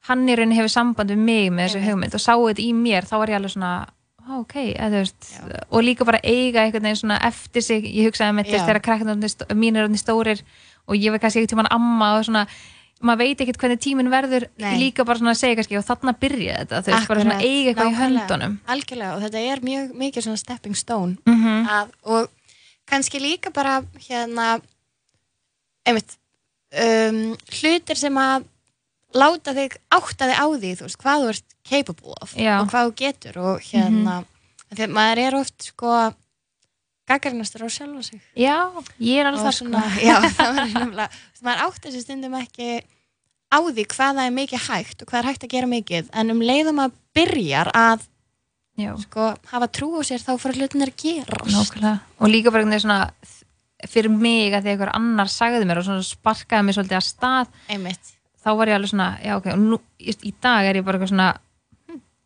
[0.10, 3.08] hann í rauninni hefur samband við mig með þessu hugmynd og sáu þetta í mér,
[3.08, 3.72] þá var ég alveg svona
[4.30, 5.30] "Á, ok, eða þú veist.
[5.30, 5.60] Já.
[5.72, 9.56] og líka bara eiga einhvern veginn svona eftir sig ég hugsaði með þess þegar krakkarnir
[9.58, 10.42] mín er orðnir stórir
[10.88, 12.48] og ég var kannski ekkert tímann amma og svona
[13.00, 14.74] maður veit ekkert hvernig tíminn verður Nei.
[14.82, 17.72] líka bara svona að segja kannski og þarna byrja þetta þú veist, bara svona eiga
[17.72, 18.56] eitthvað í höndunum.
[18.76, 22.30] Algjörlega og þetta er mjög mikið svona stepping stone mm að, og
[22.90, 24.48] kannski líka bara hérna
[25.88, 26.18] einmitt
[26.76, 27.22] um,
[27.60, 28.48] hlutir sem að
[29.16, 32.56] láta þig átta þig á því þú veist, hvað þú ert capable of Já.
[32.60, 34.36] og hvað þú getur og hérna mm
[34.70, 35.94] þegar maður er oft sko
[37.10, 38.22] gaggarinnastur á sjálfa sig.
[38.38, 38.56] Já,
[39.02, 40.06] ég er alveg og það svona, sko.
[40.06, 41.10] já, það var nefnilega
[41.46, 42.70] maður átti þessi stundum ekki
[43.50, 46.34] á því hvað það er mikið hægt og hvað er hægt að gera mikið en
[46.36, 48.08] um leiðum að byrjar að
[49.04, 51.52] sko, hafa trú á sér þá fyrir hlutinir að gerast.
[51.52, 51.98] Nákvæmlega.
[52.20, 55.92] Og líka bara einhvern veginn svona fyrir mig að því einhver annar sagði mér og
[56.08, 58.16] sparkaði mér svolítið að stað einmitt.
[58.44, 61.14] þá var ég alveg svona, já ok, og nú, í, dag er ég bara eitthvað
[61.14, 61.30] svona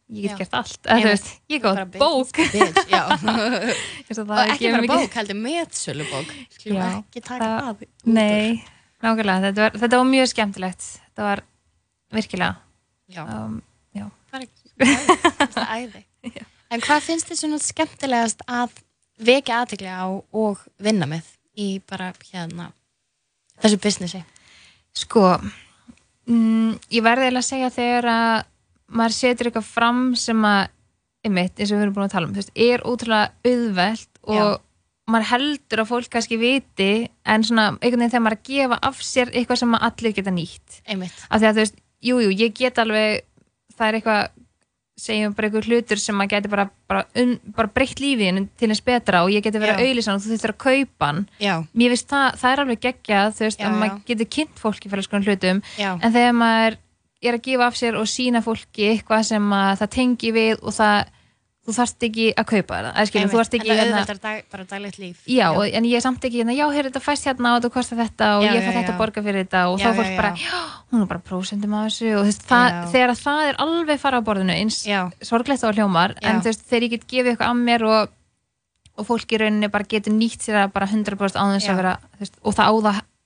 [0.09, 1.09] ég get gert allt, eða Einmitt.
[1.09, 2.37] veist, ég Bara bók.
[2.37, 2.73] Ég
[4.19, 6.33] og ekki bara bók, heldur metsölubók.
[6.57, 8.63] Skulum Já, ekki taka það- Nei,
[9.03, 10.87] nákvæmlega, þetta var, þetta var mjög skemmtilegt.
[11.07, 11.43] Þetta var
[12.13, 12.55] virkilega.
[13.13, 13.61] Já, um,
[13.93, 14.47] já, það er
[15.77, 16.03] æði.
[16.73, 18.71] En hvað finnst þið svona skemmtilegast að
[19.21, 22.71] vekja aðtekli á og vinna með í bara hérna
[23.61, 24.23] þessu businessi?
[24.97, 25.27] Sko
[26.25, 28.49] mm, ég verði eiginlega að segja þegar að
[28.91, 30.67] maður setur eitthvað fram sem að
[31.23, 34.47] einmitt, eins og við erum búin að tala um, veist, er ótrúlega auðvelt og Já.
[35.13, 36.91] maður heldur að fólk kannski viti
[37.23, 40.35] en svona einhvern veginn þegar maður að gefa af sér eitthvað sem að allir geta
[40.35, 40.79] nýtt.
[40.87, 43.23] Einmitt, af því að þú veist, jú, jú, ég get alveg
[43.77, 44.23] það er eitthvað
[45.03, 48.83] segjum bara einhver hlutur sem maður geti bara, bara, un, bara breytt lífið til eins
[48.85, 51.23] betra og ég geti verið hann og þú þurftir að kaupa hann.
[51.41, 53.79] Já, mér finnst það, það er alveg geggjað þú veist, Já, að já.
[53.81, 55.89] maður getur kynnt fólki fyrir svona hlutum, já.
[55.97, 56.77] en þegar maður
[57.29, 60.73] er að gefa af sér og sína fólki eitthvað sem að það tengi við og
[60.75, 61.11] það,
[61.63, 64.19] þú þarft ekki að kaupa það eða skilur, þú þarft ekki en það hérna, auðveldar
[64.25, 67.03] dag, bara daglegt líf já, og- en ég er samt ekki hérna, já, heyrðu þetta
[67.05, 68.95] fæst hérna og þetta kostar þetta og Já, ég já, fæ þetta já.
[68.95, 70.17] að borga fyrir þetta og Já, þá já, fólk já.
[70.19, 70.59] bara, já,
[70.91, 72.83] hún er bara prósentum af þessu og þú veist, það, Já.
[72.91, 76.27] þegar það er alveg fara á borðinu eins já, sorglegt á hljómar, Já.
[76.33, 78.09] en þú veist, þegar ég get gefið eitthvað að mér og,
[78.99, 81.71] og fólk í rauninni bara getur nýtt sér að bara 100% á þess Já.
[81.71, 82.73] að vera, þú veist, og það á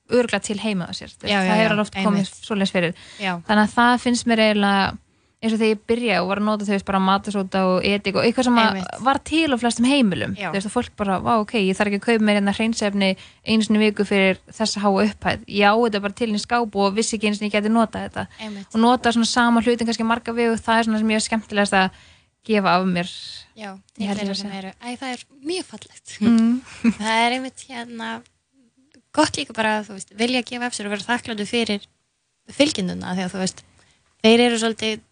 [0.08, 3.64] örgla til heima á sér, Já, já, það hefur alveg oft komið fyrir, já, þannig
[3.66, 4.88] að það finnst mér eiginlega
[5.38, 8.24] eins og þegar ég byrja og var að nota þau bara matasóta og etik og
[8.26, 11.54] eitthvað sem að var til á flestum heimilum þú veist að fólk bara, vá ok,
[11.62, 13.10] ég þarf ekki að kaupa mér hérna hreinsefni
[13.46, 16.78] einu sinni í viku fyrir þessa háa upphæð, já þetta er bara til í skáp
[16.82, 18.24] og vissi ekki eins og ég geti nota þetta.
[18.42, 18.72] Einmitt.
[18.72, 21.26] Og nota svona sama hlutin kannski marga við og það er svona sem ég er
[21.28, 22.02] skemmtilegast að
[22.48, 23.12] gefa af mér.
[23.58, 26.18] Já, það er mjög fallegt.
[26.18, 26.58] Mm.
[26.98, 28.10] það er einmitt hérna
[29.18, 31.84] gott líka bara, þú veist, vilja gefa af sér og vera þakkláttu fyrir
[32.54, 33.62] fylgjenduna að þú veist,
[34.24, 35.04] þeir eru svolítið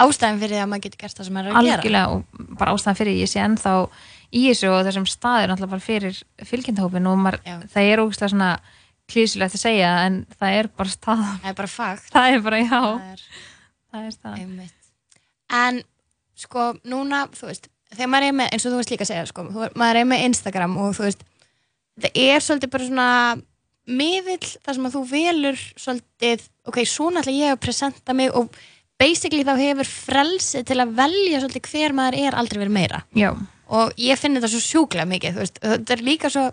[0.00, 1.76] ástæðan fyrir því að maður getur gert það sem maður er að gera.
[1.76, 3.72] Algjörlega og bara ástæðan fyrir ég sé ennþá
[4.30, 7.40] í þessu og þessum staðir náttúrulega bara fyrir fylgjendahópin og maður,
[7.74, 8.50] það er ógustlega svona
[9.10, 11.24] klísulegt að segja en það er bara stað.
[11.42, 12.10] Það er bara fakt.
[12.14, 13.24] Það er bara, já, það er
[13.90, 14.36] það er stað.
[14.38, 14.90] einmitt.
[15.60, 15.80] En
[16.38, 19.26] sko, núna, þú veist þegar maður er með, eins og þú veist líka að segja
[19.26, 21.24] sko, maður er með Instagram og þú veist
[22.06, 23.08] það er svolítið bara svona
[23.90, 28.50] miðill þar sem að þú velur svolítið, ok, svona ætla ég að presenta mig og
[29.00, 33.00] basically þá hefur frelsi til að velja svolítið hver maður er aldrei verið meira.
[33.16, 33.30] Já,
[33.70, 36.50] og ég finn þetta svo sjúklega mikið veist, þetta er líka svo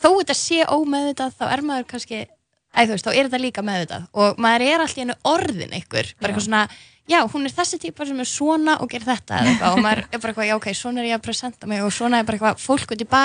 [0.00, 4.08] þó þetta sé ómeðvitað þá er maður kannski æ, veist, þá er þetta líka meðvitað.
[4.12, 6.64] Og maður er alltaf einu orðin einhver bara eitthvað svona,
[7.10, 9.40] já, hún er þessi típa sem er svona og ger þetta
[9.70, 12.20] og maður er bara eitthvað, já, ok, svona er ég að presenta mig og svona
[12.20, 13.24] er bara eitthvað fólk út í bæ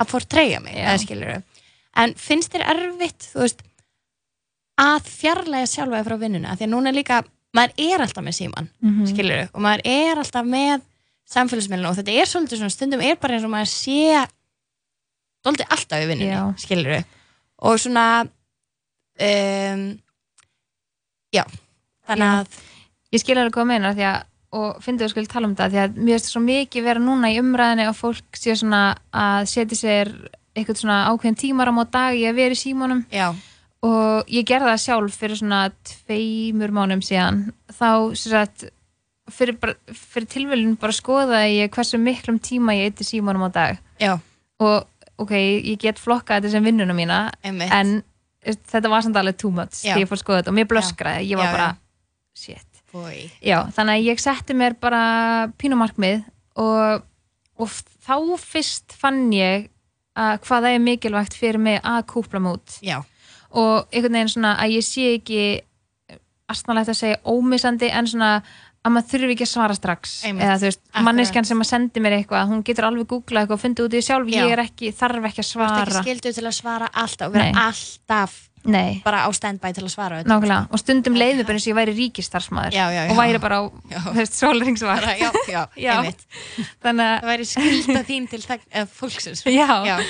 [0.00, 1.42] að portreyja mig, eða skilur
[1.94, 3.62] en finnst þér erfitt, þú veist
[4.82, 7.20] að fjarlæga sjálfa frá vinnuna, því að núna líka
[7.54, 10.80] maður er alltaf með síman mm skilur og maður er alltaf með
[11.30, 14.24] samfélagsmiðlun og þetta er svolítið svona stundum er bara eins og maður sé
[15.44, 17.04] svolítið alltaf í vinnunni, skilur
[17.64, 18.06] og svona
[19.20, 19.84] um,
[21.32, 21.44] já
[22.08, 22.58] þannig að
[23.14, 24.22] ég skil alveg hvað að meina því að
[24.54, 27.32] og finnst þú skil tala um þetta því að mér finnst svo mikið vera núna
[27.34, 30.12] í umræðinni og fólk sé svona að setja sér
[30.54, 33.32] eitthvað svona ákveðin tímaram á dag í að vera í símónum Já,
[33.84, 37.42] og ég gerði það sjálf fyrir svona tveimur mánum síðan.
[37.74, 38.68] Þá sagt
[39.34, 39.58] fyrir,
[39.90, 43.82] fyrir tilvælun bara skoðaði ég hversu miklum tíma ég eitti símónum á dag.
[44.00, 44.14] Já,
[44.62, 44.86] og
[45.20, 47.72] ok, ég get flokkað þetta sem vinnuna mína einmitt.
[47.72, 47.96] en
[48.42, 50.70] eh, þetta var samt alveg too much þegar ég fór að skoða þetta og mér
[50.70, 51.76] blöskraði, ég var Já, bara já.
[52.34, 53.26] shit Búi.
[53.42, 55.02] Já, þannig að ég setti mér bara
[55.58, 56.22] pínumarkmið
[56.62, 57.06] og,
[57.58, 59.70] og þá fyrst fann ég
[60.14, 63.00] að hvað það er mikilvægt fyrir mig að kúpla mig út Já,
[63.50, 65.40] og einhvern veginn svona að ég sé ekki
[66.50, 68.30] astnalegt að segja ómissandi en svona
[68.84, 70.44] að maður þurfi ekki að svara strax Einmitt.
[70.44, 73.62] eða þú veist, manneskjan sem að sendi mér eitthvað hún getur alveg googlað eitthvað og
[73.62, 74.38] fundið út í sjálf Já.
[74.42, 77.30] ég er ekki, þarf ekki að þú ert ekki svara skildu til að svara alltaf
[77.30, 77.62] og vera Nei.
[77.64, 80.70] alltaf Nei, bara á standby til að svara nákvæmlega.
[80.72, 83.10] Og stundum leiði bara eins og ég væri ríkistarsmaður Já, já, já.
[83.12, 83.62] og væri bara á,
[84.06, 85.30] þú veist, sólringsvar Bara, Já,
[85.84, 86.26] já, einmitt.
[86.84, 89.44] Þannig að Það væri skilda þín til eða, fólksins.
[89.60, 90.00] Já.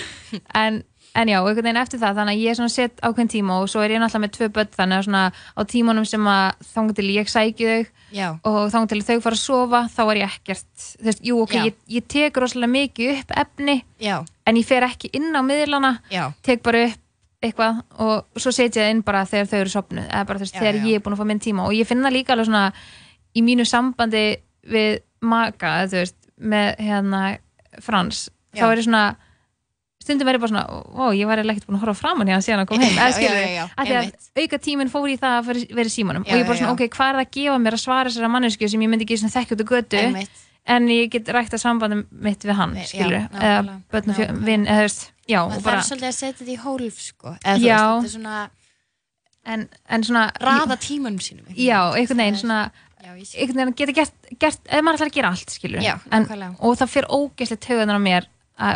[0.54, 0.78] En,
[1.14, 3.68] en já, einhvern veginn eftir það þannig að ég er svona sett ákveðin tíma og
[3.70, 6.98] svo er ég náttúrulega með tvö börn þannig að svona á tímanum sem að þangað
[7.00, 7.84] til ég sæki þau
[8.46, 10.66] og þangað til þau fara að sofa þá er ég ekkert,
[11.02, 13.76] þú veist, jú ok ég, ég tek rosalega mikið upp efni
[14.46, 15.96] en ég fer ekki inn á miðlana
[16.46, 17.00] tek bara upp
[17.44, 20.54] eitthvað og svo setja ég það inn bara þegar þau eru sopnuð eða bara veist,
[20.54, 20.86] Já, þegar já.
[20.90, 21.66] ég er búin að fá minn tíma.
[21.68, 22.64] Og ég finna líka alveg svona
[23.34, 24.24] í mínu sambandi
[24.74, 27.22] við maka, veist, með hérna
[27.82, 29.04] Frans, þá er ég svona
[30.04, 30.64] stundum er ég bara svona,
[31.00, 33.14] ó, ég var ekkert búin að horfa framan í hann síðan að koma heim, eða
[33.16, 36.26] skilur að því að auka tíminn fór í það að vera- símanum.
[36.28, 36.76] Já, og ég bara svona, já.
[36.76, 39.18] ok, hvað er það að gefa mér að svara þessara mannesku sem ég myndi ekki
[39.22, 40.00] svona þekkt út á götu?
[40.02, 44.08] Einmitt en ég get rækt að sambandum mitt við hann, Já, skilur, eða nákvæmlega, börn
[44.10, 44.44] og fjö- nákvæmlega.
[44.46, 47.34] vin, eða þú veist, já, maður þarf svolítið að setja þetta í hólf sko.
[47.44, 47.80] eða þú Já.
[47.84, 48.50] veist, þetta er svona
[49.46, 52.60] en, en svona raða tímanum sínum einhvern já, einhvern veginn svona
[53.04, 56.26] já, einhvern veginn geta gert, gert ef maður ætlar að gera allt, skilur Já, en,
[56.58, 58.28] og það fyrir ógeðslega töðunar á mér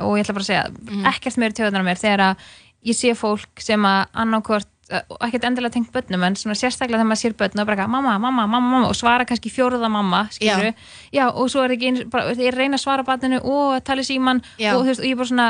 [0.05, 1.05] og ég ætla bara að segja, Mhm.
[1.09, 2.37] ekkert meiri töðunar á mér þegar að
[2.85, 7.11] ég sé fólk sem að annarkvort, og ekkert endilega tengt börnum en svona sérstaklega þegar
[7.11, 10.73] maður sér börn og bara mamma, mamma, mamma, mamma og svara kannski fjóruða mamma, skilur
[11.13, 11.27] já.
[11.29, 14.43] og svo er ekki, eins- bara, ég reyna að svara barninu og að tala síman
[14.59, 14.75] Já.
[14.75, 15.49] og, þú veist, og ég er bara svona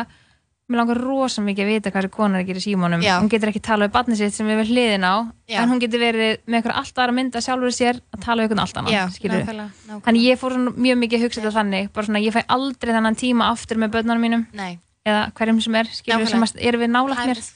[0.68, 3.14] mér langar rosa mikið að vita hvað þessi konar er að gera í símanum Já.
[3.22, 5.14] hún getur ekki talað við barnið sitt sem við hliðin á
[5.48, 5.62] Já.
[5.62, 8.60] en hún getur verið með eitthvað allt aðra mynda sjálfur sér að tala við eitthvað
[8.66, 9.70] allt já, nákvæmlega.
[10.04, 13.16] Þannig ég fór mjög mikið að hugsa þetta þannig bara svona ég fæ aldrei þennan
[13.16, 16.30] tíma aftur með börnunum mínum Nei, eða hverjum sem er, skilur Nákvæmlega.
[16.34, 16.92] sem að- eru við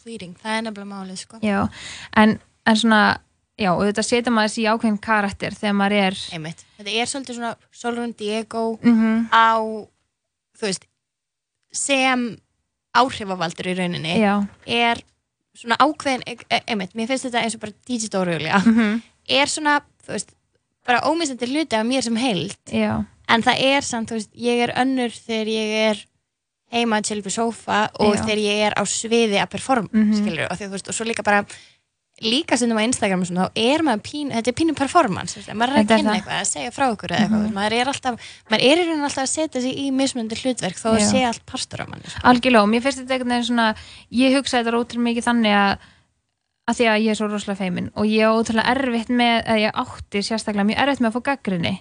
[0.03, 1.39] fleeting, það er nefnilega málið sko.
[1.43, 1.69] já,
[2.17, 2.35] en,
[2.67, 3.03] en svona
[3.61, 7.39] já, og þetta setja maður þessi ákveðin karakter þegar maður er einmitt, þetta er svolítið
[7.39, 9.53] svona Solrún Diego mm á
[10.59, 10.85] þú veist
[11.73, 12.37] sem
[12.97, 14.35] áhrifavaldur í rauninni já,
[14.67, 15.01] er
[15.57, 19.47] svona ákveðin e- e- einmitt, mér finnst þetta eins og bara digital Júlia mm er
[19.47, 20.33] svona, þú veist
[20.85, 22.57] bara ómissandi hluti af mér sem heild.
[22.67, 26.01] Já, en það er samt, þú veist, ég er önnur þegar ég er
[26.73, 28.23] heima til upp í sófa og Já.
[28.25, 30.15] þegar ég er á sviði að performa, Mhm.
[30.23, 31.45] skilur og, því, þú veist, og svo líka bara
[32.23, 35.49] líka stundum á Instagram og svona, þá er maður pín, þetta er pínu performance, veist,
[35.59, 37.55] maður er að kynna eitthvað, að segja frá okkur eða eitthvað, Mhm.
[37.57, 38.15] maður er alltaf,
[38.51, 41.45] maður er í rauninni alltaf að setja sig í mismunandi hlutverk þó að sé allt
[41.47, 42.21] partur af manni, sko.
[42.23, 43.75] algjörlega og mér finnst þetta veginn svona
[44.13, 45.79] ég hugsa þetta ótrúlega mikið þannig að
[46.71, 49.61] að því að ég er svo rosalega feimin og ég er ótrúlega erfitt með, eða
[49.67, 51.81] ég átti sérstaklega mjög erfitt með að fá gaggrinni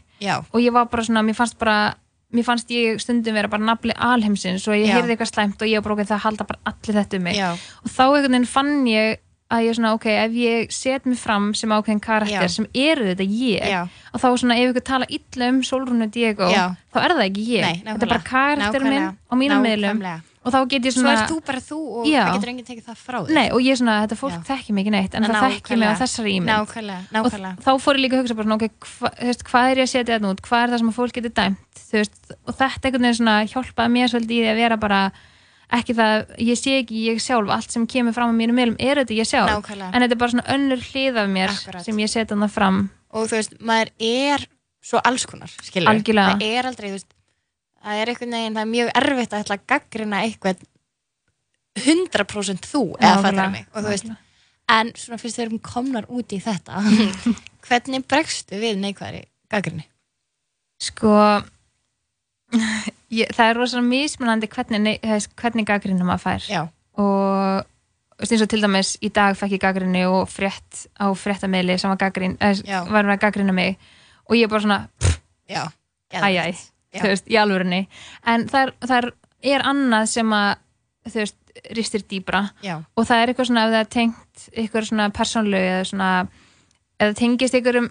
[0.53, 1.93] og ég var bara svona, mér fannst bara
[2.31, 4.95] mér fannst ég stundum vera bara nafli alheimsins og ég Já.
[4.99, 7.49] heyrði eitthvað slæmt og ég bara okkur það halda bara allir þetta um mig já,
[7.83, 9.19] og þá einhvern veginn fann ég
[9.51, 12.53] að ég svona, ok, ef ég set mig fram sem ákveðin karakter Já.
[12.53, 13.81] sem eru þetta ég já,
[14.15, 16.69] og þá svona, ef ykkur tala illa um Solrúnu Diego, Já.
[16.95, 18.29] þá er það ekki ég Nei, þetta er bara nákvæmlega.
[18.31, 19.15] karakter minn Nákvæmlega.
[19.27, 20.30] á mínum meðlum Nákvæmlega.
[20.41, 22.21] Og þá get ég Svo svona er þú bara þú og Já.
[22.25, 23.33] það getur enginn tekið það frá þér.
[23.37, 25.51] Nei, og ég er svona, þetta fólk þekkir mig ekki neitt en það Nákvæmlega.
[25.61, 27.53] þekkir mig á þessari ímynd Nákvæmlega, og nákvæmlega.
[27.61, 28.65] þá fór ég líka að hugsa bara ok,
[29.01, 31.33] hva, veist, hvað er ég að setja þetta út hvað er það sem fólk getur
[31.41, 35.01] dæmt veist, og þetta einhvern veginn svona hjálpaði mér svolítið í því að vera bara
[35.71, 38.97] ekki það, ég sé ekki ég sjálf allt sem kemur fram á mínum meðlum er
[39.05, 39.93] þetta ég sjálf, Nákvæmlega.
[39.93, 41.85] en þetta er bara svona önnur hlið af mér Akkurat.
[41.85, 42.81] sem ég setja það fram
[43.13, 44.47] og þú veist, maður er
[44.81, 46.33] svo alls konar, skilur Algjörlega.
[46.41, 47.07] það er aldrei, þú veist
[47.81, 50.65] það er einhvern veginn, það er mjög erfitt að ætla að gaggrina eitthvað
[51.81, 53.65] 100% þú, eða fattar mig.
[53.71, 54.11] Og þú veist,
[54.71, 56.83] en svona fyrst þeir eru komnar út í þetta
[57.67, 59.87] hvernig bregstu við neikvæðri gaggrinni?
[60.81, 61.11] sko
[63.13, 65.03] ég, það er rosalega mismunandi hvernig,
[65.39, 66.47] hvernig gaggrinum maður fær.
[66.49, 66.61] Já,
[66.99, 67.67] og
[68.21, 72.01] eins og til dæmis í dag fekk ég gaggrinni og frétt á fréttameili sem var
[72.01, 73.77] gaggrin, var að gaggrina mig.
[74.29, 74.79] Og ég bara svona,
[76.11, 76.59] æjæj.
[76.97, 77.85] Þú veist, í alvörunni.
[78.27, 79.09] En það er, það
[79.53, 80.51] er, annað sem að
[81.07, 81.37] þú veist,
[81.75, 85.71] ristir dýbra já, og það er eitthvað svona ef það er tengt eitthvað svona persónlegu
[85.71, 86.11] eða svona
[87.01, 87.89] eða tengist einhverjum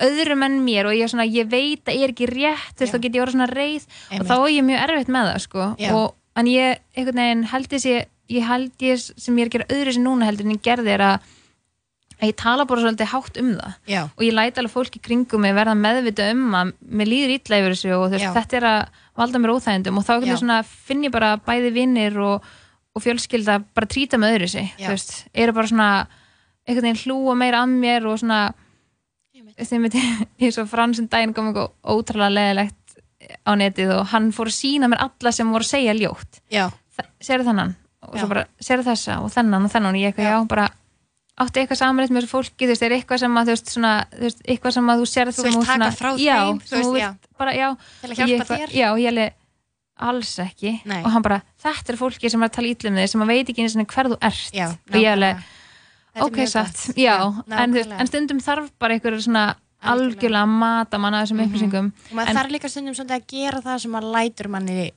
[0.00, 2.94] öðrum en mér og ég, svona, ég veit að ég er ekki rétt þú veist,
[2.94, 4.30] þá get ég orða svona reið og Einmitt.
[4.30, 5.66] þá er ég mjög erfitt með það sko.
[5.98, 6.06] Og,
[6.40, 9.94] en ég, einhvern veginn held ég, ég held ég sem ég er að gera öðru
[9.96, 11.28] sem núna heldur en ég gerði er að,
[12.20, 13.74] að ég tala bara svolítið hátt um það.
[13.88, 17.60] Já, og ég læt alveg fólki kringum mig verða meðvita um að mér líður illa
[17.62, 18.30] yfir þessu og Já.
[18.36, 18.80] þetta er að
[19.20, 22.48] valda mér óþægindum og þá svona finn ég bara bæði vinnir og,
[22.94, 25.90] og fjölskylda bara trýta með öðru sig veist, eru bara svona
[26.68, 28.42] einhvern veginn hlúa meira að mér og svona
[30.40, 32.76] ég svo fransum daginn kom eitthvað ótrúlega leðilegt
[33.44, 36.40] á netið og hann fór að sína mér alla sem voru að segja ljótt.
[36.52, 36.66] Já,
[37.22, 37.74] sérðu þennan?
[38.08, 38.16] Og
[38.64, 40.68] sérðu þessa og þennan og þennan og ég eitthvað já, bara
[41.40, 43.92] átti eitthvað samanleitt með þessu fólki, þú veist, er eitthvað sem að þú veist, svona,
[44.12, 46.90] þú veist, eitthvað sem að þú sérð Þú vilt taka frá já, þeim, sem þú
[46.92, 47.68] veist, vilt bara, já,
[48.00, 48.74] til að ég hjálpa eitthvað- þér?
[48.80, 49.32] Já, ég alveg
[50.00, 50.70] alls ekki.
[50.88, 51.02] Nei.
[51.04, 53.48] og hann bara, þetta er fólki sem er að tala ítlum þig sem að veit
[53.52, 54.52] ekki eins og hver þú ert.
[54.56, 55.42] Já, og ég alveg,
[56.10, 56.78] Þetta er ok, satt.
[56.96, 57.16] já,
[57.50, 60.42] en, veist, en stundum þarf bara einhver svona Algjörlega.
[60.44, 61.46] að mata manna þessum Mhm.
[61.48, 61.92] upplýsingum.
[62.10, 64.90] Og maður þarf líka stundum að gera það sem að lætur manni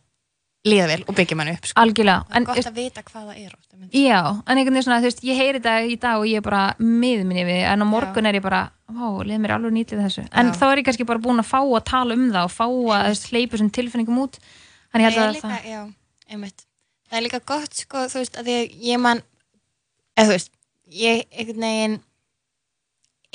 [0.64, 1.82] líða vel og byggja manni upp sko.
[1.82, 3.96] algjörlega, Það er en gott að vita hvað það er oft, einmitt.
[4.00, 6.46] Já, en einhvern veginn svona, þú veist, ég heyri þetta í dag og ég er
[6.46, 10.04] bara miður minni við, en á morgun er ég bara, vá, leið mér alveg nýtlið
[10.06, 10.24] þessu.
[10.32, 10.56] En Já.
[10.62, 13.10] þá er ég kannski bara búin að fá að tala um það og fá að
[13.10, 14.40] þess hleypu sem tilfinningum út.
[14.94, 15.82] Þannig ég held að líka, það, já,
[17.10, 19.24] það er líka gott sko, þú veist, að því að ég man
[20.16, 20.52] eða þú veist,
[20.94, 22.00] ég einhvern veginn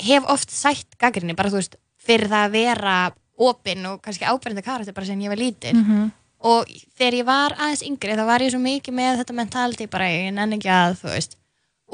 [0.09, 2.95] hef oft sætt gaggrinni, bara þú veist fyrir það að vera
[3.39, 6.65] opinn og kannski ábærandi karakter bara sem ég var lítil mm og
[6.97, 10.33] þegar ég var aðeins yngri þá var ég svo mikið með þetta mentality bara ég
[10.33, 11.37] nenni ekki að, þú veist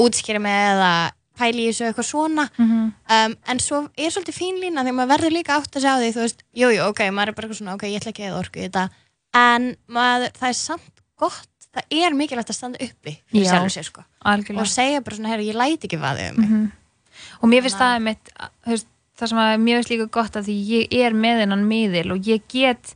[0.05, 0.91] útskýra með eða
[1.35, 5.11] pæli í þessu eitthvað svona mhm, um, en svo er svolítið fín lína að maður
[5.15, 7.57] verður líka átt að segja á því þú veist, jú, jú, ok, maður er bara
[7.57, 8.85] svona ok, ég ætla ekki að orku þetta
[9.35, 13.51] en maður, það er samt gott það er mikilvægt að standa uppi fyrir Já.
[13.51, 14.71] sjálfur sér sko og algjörlega.
[14.71, 16.65] segja bara svona, herru, ég læti ekki vaðið um mig Mhm.
[17.41, 18.29] Og mér finnst það mitt,
[18.65, 18.87] þú veist,
[19.19, 22.27] það sem að mér finnst líka gott að því ég er með hennan miðil og
[22.27, 22.95] ég get,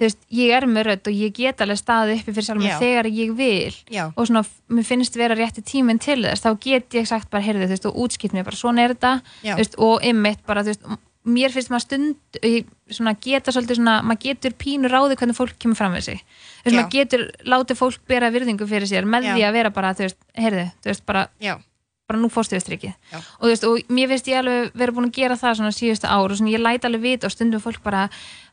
[0.00, 3.10] þú veist, ég er með rödd og ég get alveg staðið uppi fyrir sjálf þegar
[3.12, 3.76] ég vil.
[3.92, 7.44] já, og svona, mér finnst vera rétti tíminn til þess, þá get ég sagt bara,
[7.44, 9.12] heyrðu, þú veist, og útskipt mér bara, svona er þetta.
[9.44, 10.88] Þú veist, og ymmit bara, þú veist
[11.30, 12.38] mér finnst maður stund,
[12.88, 16.64] svona geta svolítið svona, maður getur pínu ráði hvernig fólk kemur fram við sig, þú
[16.64, 16.78] veist, Já.
[16.80, 19.34] maður getur látið fólk bera virðingu fyrir sér með Já.
[19.36, 21.26] því að vera bara, þú veist, heyrðu þú veist, bara,
[22.10, 22.92] bara nú fórstu Já.
[23.40, 26.30] og veist, og mér finnst ég alveg vera búin að gera það svona síðustu ár
[26.30, 28.08] og svona ég læt alveg vita og stundum fólk bara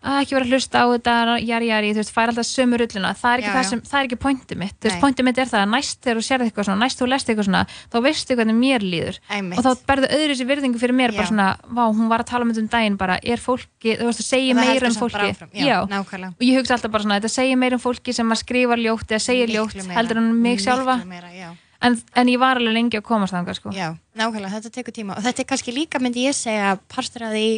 [0.07, 3.13] að ekki vera að hlusta á þetta, jari, jari, þú veist, fær alltaf sömu rulluna,
[3.17, 3.69] það er ekki, Já, það já.
[3.71, 6.19] sem, það er ekki pointið mitt, þú veist, pointið mitt er það að næst þegar
[6.19, 9.19] þú sérði eitthvað svona, næst þú lest eitthvað svona þá veistu hvernig mér líður.
[9.33, 9.57] Einmitt.
[9.59, 11.31] Og þá berðu öðru sér virðingu fyrir mér bara Já.
[11.33, 14.21] svona, vá, hún var að tala um þetta um daginn bara, er fólki, þú veist,
[14.21, 17.59] þú segir meira um bara fólki já, og ég hugsa alltaf bara svona, þetta segir
[17.59, 21.01] meira um fólki sem að skrifa ljótt eða segir ljótt, heldur um mig sjálfa.
[21.33, 21.49] já.
[21.85, 23.73] En, en ég var alveg lengi að komast þangað sko.
[23.75, 25.17] já, nákvæmlega, þetta tekur tíma.
[25.17, 27.49] Og þetta er kannski líka, myndi ég segja partur að því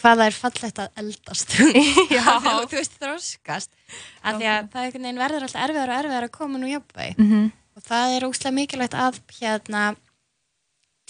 [0.00, 1.56] hvað það er fallegt að eldast.
[2.14, 2.22] Já.
[2.40, 3.72] þú veist þroskast.
[4.22, 7.16] Af því að það veginn verður alltaf erfiðar og erfiðar að koma nú jafnvægi.
[7.18, 7.48] Mm
[7.80, 9.82] og það er óslega mikilvægt að hérna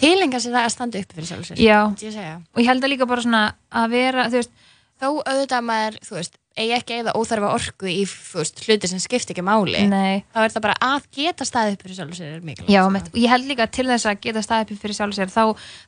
[0.00, 2.36] tilenga sér það að standa upp fyrir sjálf sér Já, myndi ég segja.
[2.54, 3.42] Og ég held að líka bara svona
[3.82, 4.54] að vera, þú veist,
[5.00, 9.34] þó auðvitað maður, þú veist, eigi ekki eða óþarfa orku í, veist, hluti sem skipti
[9.34, 9.82] ekki máli.
[9.90, 10.22] Nei.
[10.34, 12.94] Þá er það bara að geta staðið upp fyrir sjálf sér er mikilvægt Já, sko.
[12.96, 15.44] mitt, og ég held líka til þess að geta staðið upp fyrir sjálf sér, þá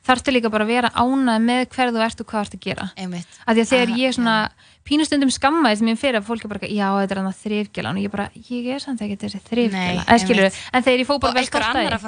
[0.09, 2.63] þarftu líka bara að vera ánað með hver þú ert og hvað þú ert að
[2.67, 2.85] gera.
[2.97, 3.41] Einmitt.
[3.45, 4.37] Að því að þegar Aha, ég svona
[4.83, 8.03] pínustundum skammaðist mér fyrir að fólk er bara, já, þetta er hann að þrifgjalan og
[8.03, 11.43] ég bara, ég er samt ekki þessi þrifgjala en þegar ég fó og bara vel
[11.45, 12.03] einhver stolt að annar að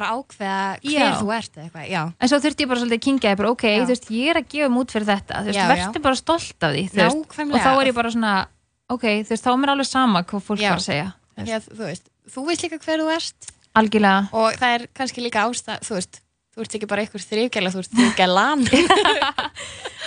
[8.02, 8.46] fara
[8.90, 10.70] ok, þú veist, um þá er mér alveg sama hvað fólk Já.
[10.74, 11.08] var að segja.
[11.46, 15.46] Já, þú veist, þú veist líka hver þú ert algjörlega, og það er kannski líka
[15.50, 16.22] ástæð, þú veist
[16.56, 18.62] þú ert ekki bara einhver þrifgæla, þú ert þrifgælan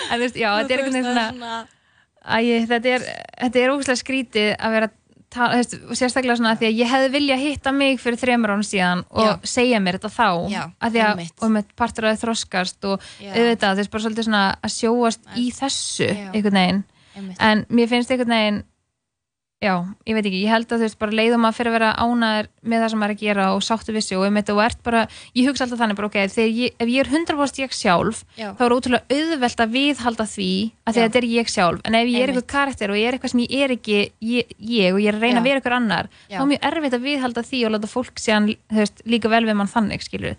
[0.09, 1.59] en þú veist, já, þetta er einhvern veginn svona
[2.29, 2.39] Æ,
[2.69, 3.05] þetta er,
[3.45, 4.89] þetta er ógustlega skrítið að vera
[5.33, 8.53] ta- þú veist, sérstaklega svona að því að ég hefði vilja hitta mig fyrir þremur
[8.57, 11.37] án síðan og segja mér þetta þá Já, að því að einmitt.
[11.45, 13.31] og með partur að þið þroskast og Já.
[13.37, 16.29] auðvitað þú veist bara svolítið svona að sjóast í þessu Já.
[16.33, 16.83] einhvern veginn.
[17.51, 18.65] En mér finnst einhvern veginn
[19.59, 19.73] já,
[20.07, 22.49] ég veit ekki, ég held að þú veist bara leiðum að fyrir að vera ánæður
[22.63, 25.01] með það sem maður er að gera og sáttu vissi og einmitt og ert bara
[25.35, 28.53] ég hugsa alltaf þannig bara ok, þegar ég, ef ég er 100% ég sjálf Já.
[28.55, 30.53] þá er ótrúlega auðvelt að viðhalda því
[30.87, 33.35] að þetta er ég sjálf en ef ég er eitthvað karakter og ég er eitthvað
[33.35, 33.99] sem ég er ekki
[34.31, 35.43] ég, ég og ég er að reyna Já.
[35.43, 36.39] að vera eitthvað annar Já.
[36.39, 39.43] þá er mjög erfitt að viðhalda því og láta fólk síðan þú veist, líka vel
[39.49, 40.39] við mann þannig skilur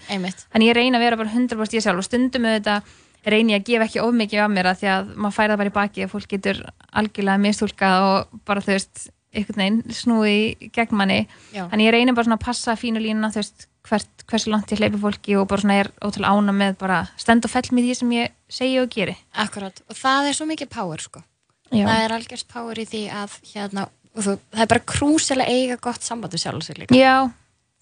[3.34, 3.90] einmitt, þannig ég reyna að vera bara 100% ég sjálf og stundum auðvitað reyni að
[3.90, 6.04] gefa ekki of mikið af mér að því að maður færa það bara í baki
[6.04, 11.28] að fólk getur algjörlega mistúlkað og bara þú veist einhvern veginn snúi gegn manni.
[11.54, 14.82] En ég reynir bara svona að passa fínu línuna þú veist, hvert, hversu langt ég
[14.82, 17.98] hleypi fólki og bara svona er ótrúlega ána með bara stend og fell með því
[18.00, 19.16] sem ég segi og geri.
[19.38, 21.24] Akkurat, og það er svo mikið power sko.
[21.70, 25.54] Já, það er algjörst power í því að hérna, og þú, það er bara krúsilega
[25.54, 26.98] eiga gott samband við sjálf sig líka.
[26.98, 27.30] Já,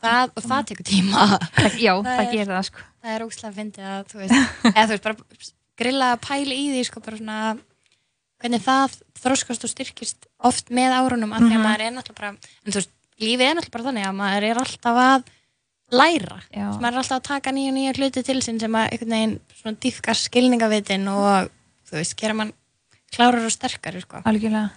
[0.03, 1.25] það, og það tekur tíma.
[1.77, 2.85] Já, Það það, er- gerir það sko.
[3.03, 4.35] Það er óslega að fyndi að þú veist,
[4.73, 7.37] eða þú veist, bara grilla að pæla í því sko, svona
[8.37, 12.91] hvernig það þroskast og styrkist oft með árunum náttúrulega bara en þú veist,
[13.21, 15.31] lífið er náttúrulega bara þannig að maður er alltaf að
[15.97, 16.37] læra.
[16.77, 19.79] Maður er alltaf að taka nýja nýja hluti til sín sem að einhvern veginn svona
[19.85, 21.47] dýfkar skilningavitin og
[21.87, 22.51] þú veist, gera mann
[23.15, 24.19] klárar og sterkari sko.
[24.27, 24.69] algjörlega,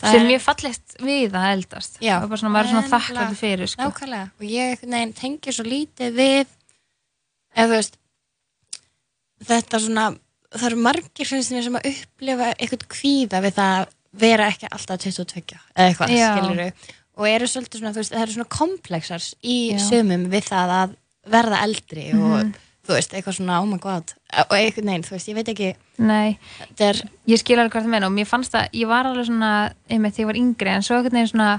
[0.00, 3.36] sem er- mjög fallegt við að eldast Já, og bara svona, er það svona nefnilega-
[3.40, 3.82] fyrir sko.
[3.82, 6.46] Nákvæmlega, og ég veginn tengi svo lítið við
[7.56, 7.96] eða þú veist
[9.46, 10.06] þetta svona,
[10.56, 14.68] það eru margir finnst mér sem að upplifa eitthvað kvíða við það að vera ekki
[14.72, 16.28] alltaf 22 eða eitthvað, Já.
[16.36, 16.72] skilur
[17.16, 19.78] og eru svolítið svona, þú veist, það eru svona komplexar í Já.
[19.88, 20.96] sumum við það að
[21.36, 22.54] verða eldri og Mhm.
[22.86, 24.14] Þú veist, eitthvað svona, oh my god.
[24.46, 25.72] Og einhvern veginn, þú veist, ég veit ekki.
[26.02, 26.36] Nei,
[26.82, 29.50] er, ég skil alveg hvað það meina og mér fannst það, ég var alveg svona
[29.90, 31.50] einmitt þegar ég var yngri en svo einhvern veginn svona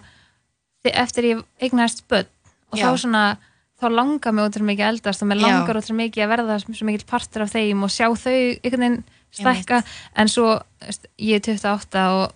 [0.88, 2.30] eftir ég eignast börn
[2.72, 2.88] og Já.
[2.88, 3.24] þá svona
[3.78, 6.88] þá langar mig ótrúlega mikið að eldast og mér langar ótrúlega mikið að verða svo
[6.88, 9.04] mikið partur af þeim og sjá þau einhvern veginn
[9.38, 9.82] stækka.
[10.18, 12.34] En svo, veist, ég er 28 og,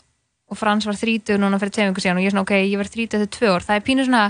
[0.52, 2.82] og Frans var 30 núna fyrir tveim ykkur síðan og ég er svona, ok, ég
[2.82, 3.66] verð 30 eftir tvö ár.
[3.68, 4.24] Það er pínu svona,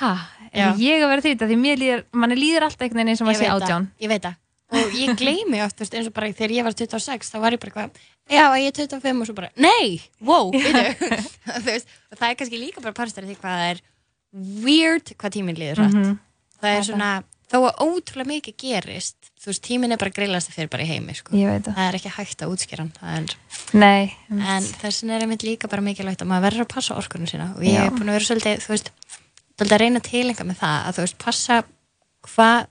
[0.00, 0.12] ha,
[0.54, 0.70] er Já.
[0.78, 3.42] ég að vera 30 því mér líður, manni líður alltaf einhvern veginn eins og maður
[3.42, 3.86] sé átján.
[4.00, 4.40] ég veit það.
[4.74, 7.60] Og ég gleymi oft, veist, eins og bara þegar ég var 26 þá var ég
[7.62, 7.98] bara eitthvað,
[8.32, 10.48] já, ég er 25 og svo bara, nei, wow,
[12.10, 13.82] og það er kannski líka bara parstæri því hvað það er
[14.64, 16.18] weird hvað tíminn líður rætt Mhm.
[16.60, 17.10] það er er svona,
[17.52, 21.14] þó að ótrúlega mikið gerist þú veist, tíminn er bara grillast fyrir bara í heimi
[21.14, 21.36] sko.
[21.36, 23.28] það, er ekki hægt að útskýra hann
[23.74, 27.52] er, en þessin er einmitt líka bara mikilvægt að maður verður að passa orkunum sína.
[27.56, 27.84] Og ég Já.
[27.86, 28.90] er búin að vera svolítið, þú veist
[29.62, 31.58] að reyna að tilenga með það að þú veist, passa
[32.26, 32.66] hvað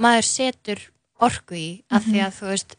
[0.00, 0.80] maður setur
[1.20, 2.12] orku í af Mhm.
[2.14, 2.76] því að þú veist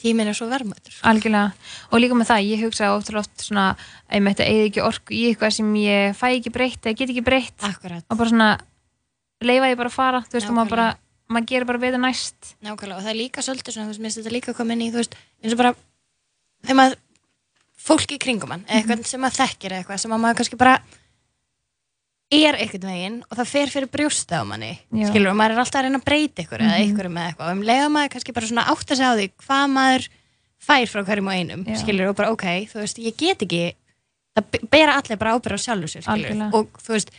[0.00, 1.52] tíminn er svo verðmættur Algjörlega,
[1.92, 3.66] og líka með það, ég hugsa ótrúlega oft svona,
[4.08, 7.10] að ég mætti eða ekki orku í eitthvað sem ég fæ ekki breytt eða get
[7.12, 7.58] ekki breytt.
[7.68, 8.48] Akkurat, og bara svona
[9.44, 11.34] leifa ég bara að fara, þú veist, og maður bara Nákvæmlega.
[11.36, 12.54] maður gerir bara betur næst.
[12.64, 14.72] Nákvæmlega og það er líka svolítið svona, þú veist, mér finnst þetta líka að koma
[14.72, 15.14] inn í þú veist,
[15.44, 15.74] eins og bara
[16.64, 16.96] þegar maður,
[17.80, 20.74] fólk í kringum eða eitthvað sem maður þekkir eitthvað sem að maður kannski bara
[22.30, 25.08] er einhvern veginn og það fer fyrir brjósta á manni Já.
[25.10, 26.90] skilur, og maður er alltaf að reyna að breyta ykkur eða Mhm.
[26.92, 29.64] ykkur með eitthvað og um leiða maður kannski bara svona átta sig á því hvað
[29.74, 30.08] maður
[30.60, 31.76] fær frá hverjum og einum Já.
[31.82, 33.74] skilur, og bara ok, þú veist, ég get ekki
[34.36, 36.54] það be- bera allir bara ábyrða á sjálfur sér skilur, Algjörlega.
[36.54, 37.10] og þú veist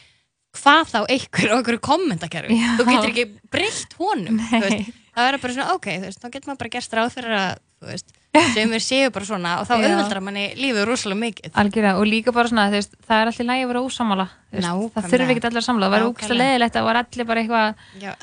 [0.52, 5.74] hvað þá ykkur og ykkur kommentarkerfi þú getur ekki breytt honum það verður bara svona,
[5.76, 8.08] ok, þú veist, þá getur maður bara gerst ráð fyrir að, þú veist,
[8.56, 9.82] sem er séu bara svona og þá Já.
[9.90, 11.52] auðveldar manni lífið rosalega mikið.
[11.62, 15.34] Algjörlega, og líka bara svona, veist, það er alltaf lægi að vera ósamála það þurfi
[15.34, 17.70] ekki allir að samla, það væri ógæslega leðilegt að það var allir bara eitthvað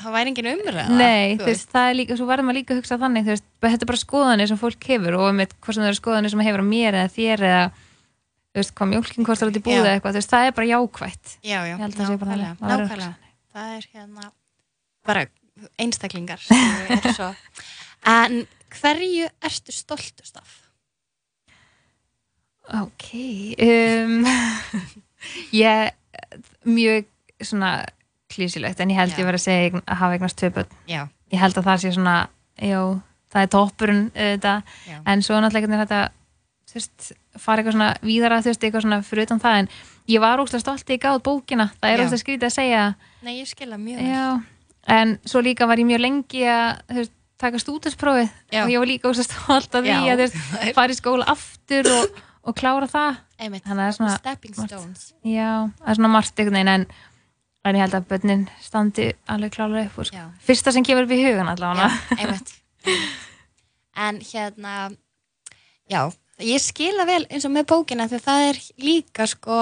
[0.01, 0.85] það væri engin umræða.
[0.97, 3.83] Nei, þú veist, það er líka, svo verður maður líka að hugsa þannig, veist, þetta
[3.85, 6.61] er bara skoðanir sem fólk hefur og með hvað sem það eru skoðanir sem hefur
[6.61, 7.63] á mér eða þér eða,
[8.57, 11.25] veist, hvað mjólkin kostar út í eða eitthvað, það er bara jákvætt.
[11.45, 13.13] Já, já, nákvæmlega, nákvæmlega.
[18.69, 20.55] Hverju ertu stoltust af?
[22.69, 23.07] Ok,
[23.65, 24.25] um,
[25.65, 25.89] ég,
[26.69, 27.07] mjög
[27.41, 27.71] svona
[28.29, 29.21] klísilegt, en ég held Já.
[29.23, 30.75] ég verið að segja að hafa eignast tvö börn.
[30.89, 32.13] Já, Ég held að það sé svona,
[32.57, 32.79] já,
[33.29, 34.53] það er toppurinn þetta,
[34.89, 35.99] já, en svo náttúrulega þetta
[36.69, 39.69] þú veist, fara eitthvað svona víðara þú veist, eitthvað svona fyrir utan það en
[40.09, 42.03] ég var ógstlega stolt í gáð bókina það er Já.
[42.07, 42.81] ógstlega skrítið að segja
[43.25, 44.09] Nei, ég skilja mjög vel.
[44.09, 44.25] já,
[44.97, 48.29] en svo líka var ég mjög lengi að þú veist, taka stúdinsprófið
[48.63, 52.17] og ég var líka ógstlega stolt af því að þú fara í skóla aftur og,
[52.49, 54.73] og klára það Einmitt, Þannig að það er svona- stepping margt.
[54.73, 55.03] stones.
[55.23, 56.85] já, það er svona margt einhvern veginn en,
[57.69, 60.23] en ég held að börnin standi alveg klára upp úr sko.
[60.43, 61.87] Fyrsta sem kemur upp í hugan allavega.
[63.99, 64.73] En hérna,
[65.91, 66.01] já,
[66.43, 69.57] ég skila vel eins og með bókina að það er líka sko,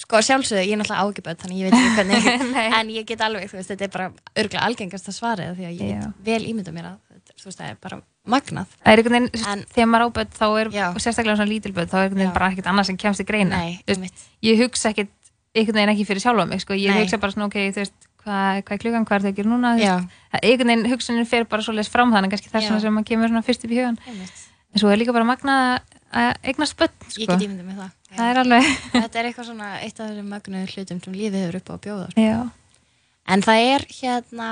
[0.00, 2.22] sko sjálfsögðu, ég er náttúrulega ágiböld þannig ég veit ekki hvernig,
[2.80, 5.74] en ég get alveg, þú veist, þetta er bara örgulega algengast að svara því að
[5.76, 6.98] ég get vel ímynda mér að,
[7.36, 7.96] þú veist, það er bara
[8.30, 8.68] magnað.
[8.80, 10.86] Það er einhvern veginn, þegar maður áböð þá er, Já.
[10.90, 13.56] og sérstaklega svona lítilböð þá er einhvern veginn bara ekkert annað sem kemst í greina.
[13.60, 15.12] Nei, Þú veist, ég hugsa ekkert
[15.56, 16.72] einhvern veginn ekki fyrir sjálfa mig sko.
[16.78, 17.00] ég Nei.
[17.02, 19.50] hugsa bara svona, ok, þú veist hvað, hvað er klukkan, hvað er það að gera
[19.50, 20.08] núna þú veist,
[20.40, 21.26] einhvern veginn hugsunin
[28.10, 28.20] að það.
[28.20, 31.56] Það er alveg Þetta er eitthvað svona eitt af þessum magnuðu hlutum sem lífið hefur
[31.60, 32.06] upp á að bjóða.
[32.10, 32.20] sko.
[32.20, 32.50] já,
[33.30, 34.48] En það er hérna,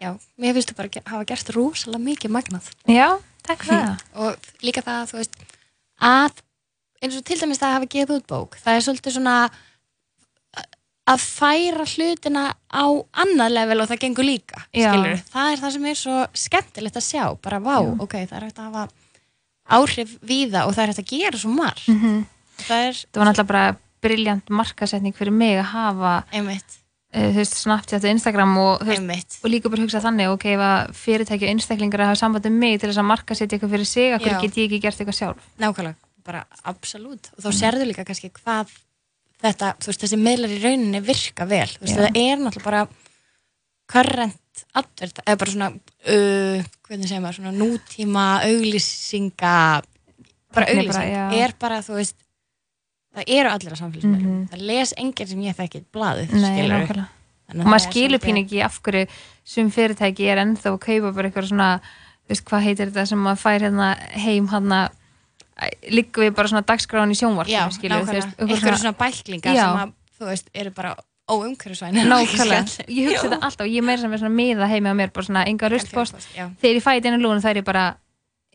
[0.00, 2.70] já, mér finnst þú bara ge- hafa gert rosalega mikið magnað.
[2.86, 3.08] já
[3.42, 5.34] takk fyrir það og líka það að þú veist
[6.00, 6.32] að
[7.02, 9.36] eins og til dæmis það að hafa gefið út bók það er svolítið svona
[11.10, 12.84] að færa hlutina á
[13.24, 14.60] annað level og það gengur líka
[15.32, 17.96] það er það sem er svo skemmtilegt að sjá, bara vá, Já.
[18.04, 18.84] ok, það er hægt að hafa
[19.80, 22.20] áhrif víða og það er hægt að gera svo margt -hmm.
[22.66, 23.64] Það er það var náttúrulega bara
[24.00, 26.76] briljant markasetning fyrir mig að hafa einmitt,
[27.14, 31.00] uh, þú veist, Snapchat og Instagram og, veist, og líka bara hugsa þannig ok, ef
[31.00, 34.32] fyrirtæki og einstaklingar hafa samband um mig til þess að markasetja eitthvað fyrir sig akkur
[34.32, 34.38] Já.
[34.44, 35.50] get ég ekki gert eitthvað sjálf?
[35.60, 37.32] Nákvæmlega, bara absolutt.
[37.36, 38.72] Og þá sérðu líka kannski hvað
[39.40, 42.02] þetta, þú veist, þessi miðlar í rauninni virka vel, þú veist, Já.
[42.06, 42.82] það er náttúrulega bara
[43.90, 49.54] current advert, eða bara svona uh, hvernig segir maður, svona nútíma auglýsinga
[50.54, 52.16] bara auglýsing, er bara þú veist,
[53.16, 54.48] það eru allir á samfélagsmiðlum, Mhm.
[54.52, 56.96] það les enginn sem ég þekki blaðið, Nei, skilur og
[57.50, 59.06] að maður skilur pín ekki af hverju
[59.44, 61.80] sem fyrirtæki er ennþá að kaupa bara eitthvað svona,
[62.30, 64.90] veist, hvað heitir þetta sem maður fær hérna heim hérna
[65.90, 69.64] líka við bara svona dagskráin í sjónvarp Já, nákvæmlega, einhverju svona bæklingar Já.
[69.66, 70.94] sem að, þú veist, eru bara
[71.30, 72.62] óumhverfisvæni nákvæmlega,
[72.96, 75.26] ég hugsa þetta alltaf og ég meira sem er svona miða heimi á mér bara
[75.26, 76.16] svona enga rustpost,
[76.62, 77.84] þegar ég fæði einu lúna það er ég bara,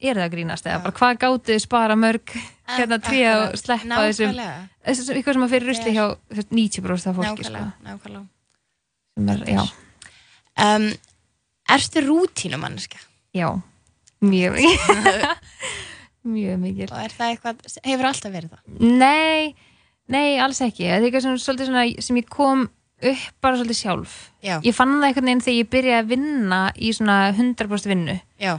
[0.02, 2.34] er það að grínast eða bara hvað gátu spara mörg
[2.76, 7.20] hérna tríða og sleppa þessum eitthvað sem að fyrir rusli hjá þú veist, 90% af
[7.20, 8.26] fólki sko, nákvæmlega,
[9.16, 9.66] nákvæmlega.
[10.58, 10.90] Er, um,
[11.76, 13.00] Ertu rútínu manneska?
[13.36, 13.50] já.
[14.26, 14.56] Mjög
[16.36, 18.86] mjög mikið Og er það eitthvað, hefur alltaf verið það?
[19.00, 19.56] Nei,
[20.12, 20.88] nei, alls ekki.
[20.88, 22.64] Það er eitthvað sem, svona, sem ég kom
[23.06, 24.16] upp bara svolítið sjálf.
[24.46, 28.16] Já, Ég fann það einhvern veginn þegar ég byrjaði að vinna í svona 100% vinnu.
[28.42, 28.56] Já,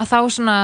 [0.00, 0.56] að þá svona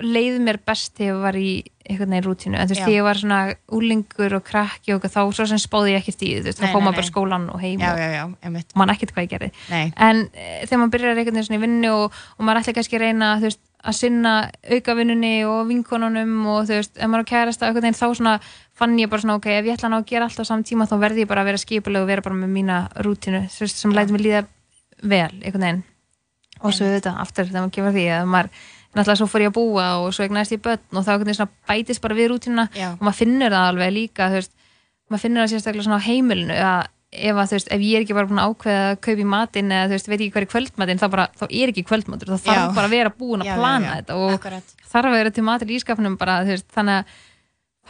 [0.00, 1.50] leiði mér best þegar ég var í
[1.90, 2.56] einhvern veginn rútínu.
[2.56, 3.38] En þú veist, þegar ég var svona
[3.74, 6.66] úlingur og krakki og þá svo sem spáði ég ekkert í því, þú veist, þá
[6.68, 8.76] nei, maður bara skólan og heim já, og já, já, einmitt.
[8.78, 9.50] mann ekkert hvað ég gerði.
[9.72, 12.76] Nei, en e, þegar maður byrjar einhvern veginn svona í vinnu og, og maður ætla
[12.78, 14.34] kannski að reyna þú veist, að sinna
[14.76, 18.38] aukavinnunni og vinkonunum og þú veist, ef maður er kærasta einhvern veginn þá svona
[18.76, 20.98] fann ég bara svona ok, ef ég ætla að gera allt á saman tíma þá
[21.00, 23.96] verði ég bara að vera skipuleg og vera bara með mína rútinu sem Já.
[23.96, 24.44] læti mig líða
[25.00, 25.82] vel einhvern veginn
[26.60, 28.52] og svo þetta aftur þegar maður gefur því að maður
[28.90, 32.16] náttúrulega svo fór ég að búa og svo eignast ég börn og þá bætist bara
[32.18, 34.56] við rútinuna já, og maður finnur það alveg líka veist,
[35.10, 36.80] maður finnur það sérstaklega á heimilinu að
[37.10, 39.72] ef, að, veist, ef ég er ekki bara búin að ákveða að kaupa í matinn
[39.74, 42.60] eða veist, veit ekki hver er kvöldmatinn þá, bara, þá er ekki kvöldmatur, þá þarf
[42.60, 42.74] Já.
[42.76, 44.76] bara að vera búin að plana já, þetta og akkurat.
[44.92, 46.36] þarf að vera til matur í ískapnum bara,
[46.74, 47.18] þannig að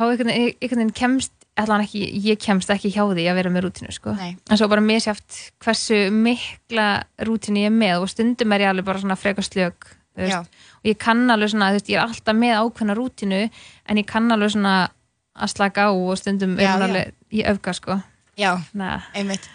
[0.00, 0.56] þá einhvern veginn-
[0.96, 4.14] kemst allan ekki, ég kemst ekki hjá því að vera með rútinu sko.
[4.16, 6.86] Nei, en svo bara misjáft hversu mikla
[7.28, 9.18] rútinu ég er með og stundum er ég alveg bara svona
[10.30, 14.06] já, og ég kann alveg svona, veist, ég er alltaf með ákveðna rútinu en ég
[14.08, 14.74] kann alveg svona
[15.40, 16.84] að slaka á og stundum er Já, já.
[16.86, 18.00] alveg í öfga sko.
[18.40, 19.48] Já, Næ, einmitt.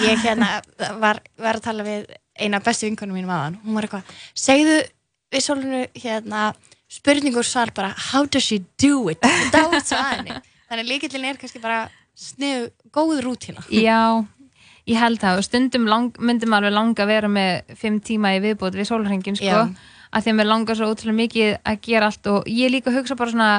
[0.00, 0.62] Ég hérna
[1.00, 2.06] var, var að tala við
[2.40, 3.58] eina bestu vinkonum mínum aðan.
[3.64, 4.76] Hún var eitthvað, segðu
[5.34, 6.54] við svolunu hérna
[6.90, 9.22] spurningur svar bara how does she do it?
[10.70, 11.88] Þannig líkillin er kannski bara
[12.18, 13.64] snið, góð rútína.
[13.74, 14.26] Já
[14.90, 15.40] ég held það.
[15.40, 19.38] Og stundum lang, myndum alveg langa að vera með fimm tíma í viðbót við sólhringin
[19.38, 19.66] sko,
[20.10, 23.18] að því að mér langar svo ótrúlega mikið að gera allt og ég líka hugsa
[23.18, 23.50] bara svona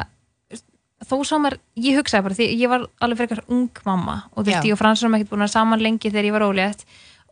[1.08, 4.50] þó sá mér, ég hugsaði bara því ég var alveg frekar ung mamma og þú
[4.52, 6.86] veist, ég og Frans erum ekkert búin að saman lengi þegar ég var ólétt.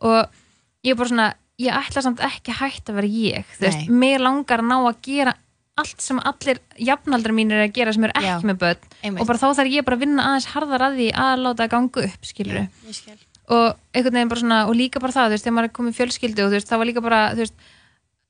[0.06, 0.40] Og
[0.86, 1.28] ég bara svona
[1.60, 3.54] ég ætla samt ekki hægt að vera ég.
[3.58, 5.36] Þú veist, mér langar að ná að gera
[5.80, 6.60] allt sem allir
[6.90, 8.36] jafnaldrar mínir eru að gera sem eru ekki Já.
[8.50, 9.20] með börn Einmitt.
[9.20, 11.72] og bara þá þarf ég bara að vinna aðeins harðar að því að láta það
[11.74, 13.18] ganga upp, skilur ég skil
[13.50, 13.66] og
[13.96, 15.98] einhvern veginn bara svona, og líka bara það þú veist, þegar maður er komið í
[15.98, 17.56] fjölskyldu og þú veist, það var líka bara þú veist,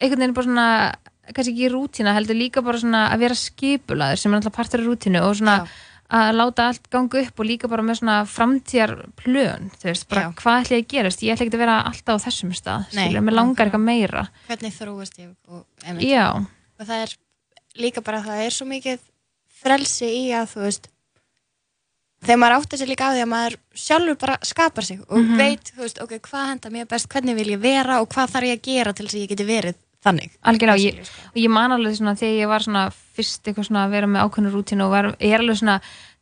[0.01, 0.68] einhvern veginn bara svona
[1.30, 4.88] kannski ekki rútína, heldur líka bara svona að vera skipulaður sem er alltaf partur af
[4.88, 5.66] rútínu og svona Já.
[6.20, 10.24] að láta allt ganga upp og líka bara með svona framtíðar plön, þú veist, bara
[10.24, 10.32] Já.
[10.40, 13.05] hvað ætla ég að gerast ég ætla ekki að vera alltaf á þessum stað Nei,
[13.11, 13.68] skilur, mér langar nákvæmlega.
[13.68, 16.09] eitthvað meira hvernig þróast ég og, einmitt.
[16.09, 16.26] já,
[16.80, 17.14] og það er
[17.79, 18.99] líka bara það er svo mikið
[19.61, 20.89] frelsi í að þú veist
[22.25, 25.37] þegar maður áttar sér líka á því að maður sjálfur bara skapar sig og Mhm.
[25.39, 28.45] veit, þú veist, ok, hvað henda mér best hvernig vil ég vera og hvað þarf
[28.51, 31.31] ég að gera til þess að ég geti verið þannig algjörlega og ég, sko.
[31.37, 32.85] ég man alveg svona þegar ég var svona
[33.16, 35.81] fyrst eitthvað svona að vera með ákveðnu rútínu og var, ég er alveg svona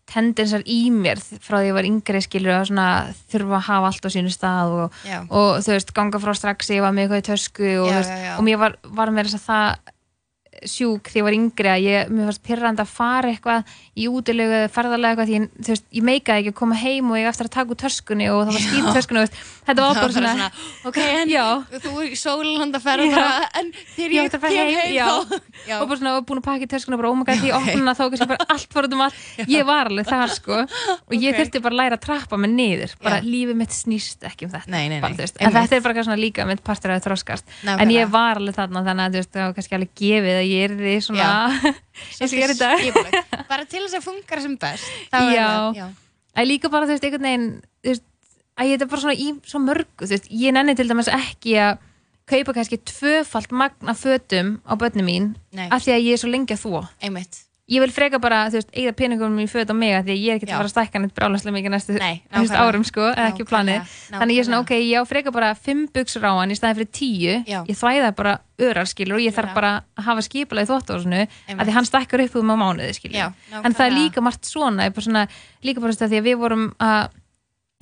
[0.09, 2.87] tendensar í mér frá því að ég var yngri skilur að svona
[3.31, 4.93] þurfa að hafa allt á sínu stað og,
[5.31, 8.11] og þú veist, ganga frá strax ég var með eitthvað í tösku og, Já, veist,
[8.11, 8.37] já, já.
[8.39, 9.95] og mér var, var með þess að það
[10.67, 14.55] sjúk þegar ég var yngri að ég, mér varst pyrrandi að fara eitthvað í útilegu
[14.59, 17.29] eða ferðalega eitthvað því ég, þú veist, ég meikaði ekki að koma heim og ég
[17.31, 19.33] eftir að taka úr töskunni og það var skýt töskunni og
[19.69, 20.49] þetta var Það bara svona,
[20.89, 21.45] ok, en já,
[21.83, 23.17] þú er í sólanda ferð Já.
[23.19, 25.07] bara, en þegar Ég ætti að fara kem heim, já.
[25.09, 25.41] þá.
[25.69, 27.95] Já, og bara svona var búin að pakka í töskuna bara ómaka því ég opna
[27.99, 29.23] þá kannski bara allt fór um allt.
[29.49, 30.59] Ég var alveg þar sko.
[31.09, 31.41] Og ég Ok.
[31.43, 32.95] þurfti bara að læra að trappa mig niður.
[33.03, 36.05] Bara lífið mitt snýst ekki um þetta Nei, nei, nei, bara, en þetta er bara
[36.07, 37.45] svona líka mitt partur að þroskast.
[37.63, 37.99] En Nákvæmlega.
[37.99, 40.53] ég var alveg þarna þannig að þú veist, það var kannski alveg gefið að að
[40.55, 41.31] ég er því svona
[42.19, 45.49] eins og ég er í dag bara til þess að funka sem best er Já.
[45.49, 45.89] það- já.
[46.49, 47.49] líka bara þú veist einhvern veginn
[47.85, 48.07] þú veist,
[48.59, 51.55] að ég er bara svona í svo mörgu þú veist, ég nenni til dæmis ekki
[51.63, 51.85] að
[52.29, 55.69] kaupa kannski tvöfalt magna fötum á börnum mín Nei.
[55.73, 58.57] af því að ég er svo lengi að þvó einmitt ég vil freka bara, þú
[58.59, 60.55] veist, eigða peningum í föt á mig af því að ég er ekki Já.
[60.55, 62.23] að fara að stækka neitt brálaslega mikið næstu, Nei,
[62.65, 66.25] árum sko, ekki planið þannig ég er svona, ok, ég á freka bara fimm buksur
[66.25, 67.61] á hann í staði fyrir tíu Já.
[67.69, 69.57] ég þvæða bara örar skilur og ég þarf Já.
[69.61, 71.69] bara að hafa skipula í af Einmitt.
[71.69, 73.29] því hann stækkar upp um á mánuði skilur Já,
[73.61, 75.29] en það er líka margt svona, er svona
[75.63, 77.11] líka bara að því að við vorum að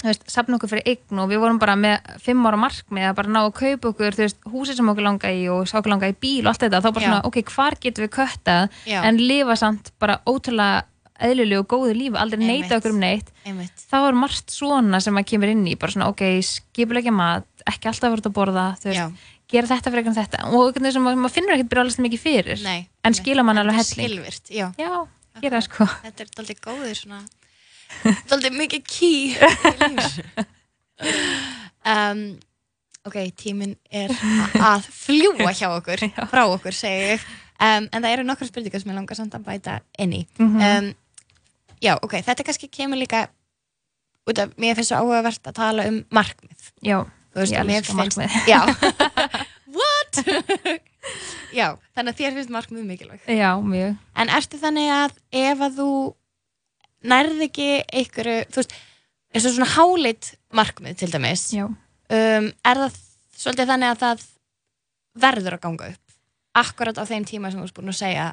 [0.04, 3.38] safna okkur fyrir eign og við vorum bara með fimm ára markmið að bara ná
[3.46, 6.50] að kaupa okkur veist, húsið sem okkur langa í og okkur langa í bíl og
[6.52, 7.08] allt þetta, þá bara Já.
[7.08, 8.98] svona, ok, hvar getum við köttað Já.
[9.08, 10.84] en lifa samt bara ótrúlega
[11.16, 12.66] eðlilegu og góðu lífi, aldrei Einmitt.
[12.68, 15.94] neita okkur um neitt einmitt þá er margt svona sem að kemur inn í bara
[15.94, 19.32] svona, ok, skipulegja mat ekki alltaf verið að borða, þú veist Já.
[19.48, 22.24] gera þetta fyrir eitthvað þetta og einhvern veginn sem maður maður finnur ekkert brjálast mikið
[22.26, 24.92] fyrir Nei, en skila mann alveg helling skilvirt, já já,
[25.40, 27.22] gera það sko þetta er daldið góður svona
[28.30, 30.46] daldið mikið lífinu.
[31.86, 32.20] um,
[33.06, 34.12] ok, tíminn er
[34.58, 37.26] að fljúa hjá okkur frá okkur, segi ég.
[37.56, 40.22] Um, en það eru nokkra spurningar sem ég langar samt að bæta inn í.
[40.38, 40.60] Mhm.
[40.60, 40.90] um,
[41.80, 43.26] já, ok, þetta kannski kemur líka
[44.26, 46.70] út af, mér finnst svo áhugavert að tala um markmið.
[46.84, 46.98] Já,
[47.36, 48.30] veist, Ég og mér elska finnst- markmið.
[48.50, 48.60] já.
[49.76, 50.18] What?
[51.54, 53.96] Já, þannig að þér finnst markmið mikilvæg já, mjög.
[54.18, 55.12] En ertu þannig að
[55.46, 55.88] ef að þú
[57.04, 58.72] nærði ekki einhverju, þú veist,
[59.34, 62.96] eins og svona hálit markmið til dæmis, um, er það
[63.36, 64.24] svolítið þannig að það
[65.26, 66.02] verður að ganga upp
[66.56, 68.26] akkurat á þeim tíma sem þú ert búin að segja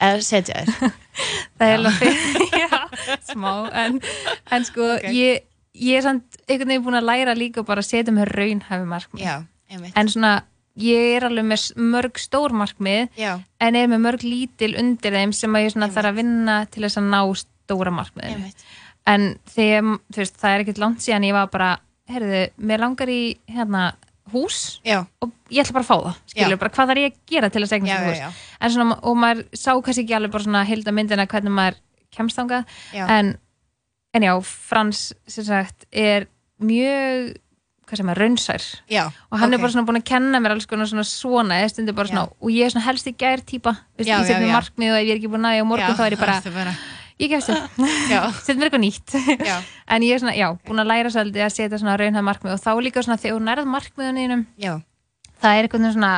[0.00, 0.92] eða setja þér.
[1.60, 2.80] það er fyrir já,
[3.32, 4.00] smá en,
[4.52, 5.08] en sko, Ok.
[5.16, 5.42] ég,
[5.76, 9.24] ég er samt einhvern veginn búin að læra líka bara að setja með raunhæfi markmið
[9.24, 9.34] Já,
[9.96, 10.32] en svona,
[10.80, 15.32] ég er alveg með mörg stór markmið Já, en er með mörg lítil undir þeim
[15.36, 15.98] sem að ég svona Einmitt.
[16.00, 17.20] þarf að vinna til þess að ná
[17.70, 18.52] stóra markmiðinu
[19.08, 21.72] en þegar, þú veist, það er ekkert langt síðan ég var bara,
[22.10, 23.90] heyrðu, mér langar í hérna
[24.30, 26.60] hús Já, og ég ætla bara að fá það, skilur, Já.
[26.62, 28.30] bara hvað þarf ég að gera til að já, já, þetta hús já.
[28.60, 31.78] en svona, og maður sá kannski ekki alveg bara svona hilda myndina hvernig maður
[32.14, 33.36] kemst þangað Já, en,
[34.14, 36.28] en já, Frans sem sagt, er
[36.60, 37.32] mjög
[37.90, 39.02] hvað sem er, raunsær já.
[39.10, 39.56] og hann ok.
[39.56, 42.28] er bara svona búin að kenna mér alls konar svona svona, eða stundir bara svona
[42.30, 43.58] og ég er svona helst í gær Já,
[43.98, 44.54] ég set já, mér já.
[44.54, 46.22] markmið og ef ég er ekki búin að því á morgun Já, þá er ég
[46.22, 46.74] bara, bara
[47.20, 49.16] ég gefst upp Já, set mér eitthvað nýtt
[49.50, 49.56] já,
[49.92, 52.62] en ég er svona, já, búin að læra svolítið að setja svona raunhæð markmið og
[52.64, 54.46] þá líka svona þegar þú nærð markmiðunum
[55.40, 56.12] það er eitthvað svona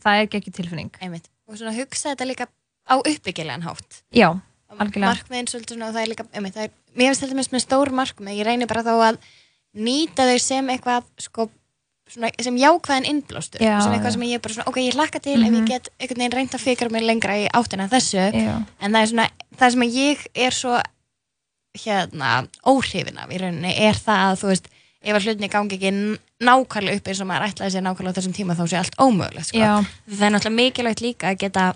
[0.00, 1.28] það er ekki tilfinning einmitt.
[1.50, 2.46] Og svona hugsa þetta líka
[2.90, 4.02] á uppbyggilegan hátt.
[4.14, 4.28] já,
[4.70, 5.10] Algjörlega.
[5.10, 7.64] markmiðin svolítið svona og það er líka einmitt, það er, mér finnst þetta mest með
[7.64, 9.18] stór markmið ég reynir bara þá að
[9.74, 11.48] nýta þau sem eitthvað sko,
[12.14, 15.36] svona, sem jákvæðin innblástur Já, sem eitthvað sem ég bara svona, ok, ég hlakka til
[15.42, 15.60] ef Mhm.
[15.60, 19.02] ég get einhvern veginn reynd að fikra mig lengra í áttina þessu, já, en það
[19.02, 19.28] er svona
[19.60, 20.80] það sem ég er svo
[21.84, 24.66] hérna, óhrifin af í rauninni er það að, þú veist,
[25.00, 25.92] ef að hlutinni gangi ekki
[26.44, 29.46] nákvæmlega upp eins og maður ætlaði sér nákvæmlega á þessum tíma þá sé allt ómögulegt
[29.52, 29.70] sko.
[30.10, 31.68] það er náttúrulega mikilvægt líka að geta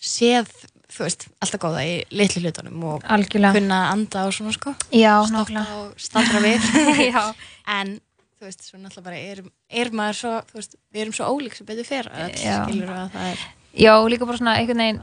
[0.00, 0.48] séð,
[0.88, 3.52] þú veist, alltaf góða í litlu hlutunum og algjörlega.
[3.58, 4.74] kunna anda og svona sko.
[4.94, 7.34] Já, stoppa og staldra við.
[7.68, 7.98] En
[8.38, 9.44] þú veist, svo náttúrulega bara er,
[9.82, 12.56] er maður svo, þú veist, við erum svo ólík sem betur fyrir að Já.
[12.64, 13.46] skilur að það er
[13.84, 15.00] já, líka bara svona einhvern veginn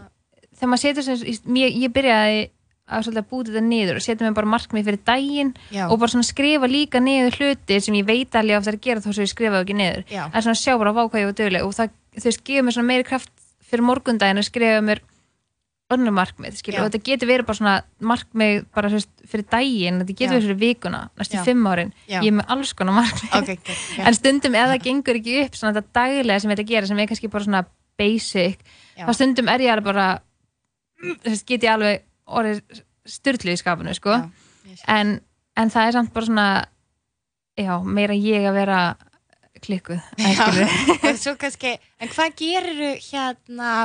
[0.56, 2.44] þegar maður setur sem, ég, ég byrjaði
[2.86, 5.98] að svolítið að búti þetta niður og setja mér bara markmið fyrir daginn já, og
[6.02, 9.02] bara svona skrifa líka niður hluti sem ég veit alveg að það er að gera
[9.02, 10.04] þó sem ég skrifa það ekki niður.
[10.14, 12.90] En svona sjá bara hvað ég var döguleg og það, þú veist, gefur mér svona
[12.92, 13.32] meiri kraft
[13.66, 15.02] fyrir morgundaginn að skrifa mér
[15.94, 17.74] önnur markmið, skilur, og þetta getur verið bara svona
[18.10, 20.34] markmið bara þú veist, fyrir daginn þetta getur Já.
[20.34, 21.92] verið fyrir vikuna, næstu fimm árin.
[22.10, 22.18] Já.
[22.24, 23.36] ég er með alls konar markmið.
[23.38, 23.70] Ok, ok,
[24.00, 27.02] já, en stundum ef það gengur ekki upp svona þetta daglega sem þetta gera sem
[27.04, 27.62] er kannski bara svona
[28.02, 28.66] basic,
[28.98, 30.08] þá stundum er ég alveg bara
[31.06, 34.16] þú veist, get ég alveg orðið styrlu í skapinu sko.
[34.66, 35.20] ég en,
[35.54, 36.48] en það er samt bara svona
[37.62, 38.80] já, meira ég að vera
[39.62, 40.02] klikkuð
[41.44, 43.76] kannski, en hvað gerir hérna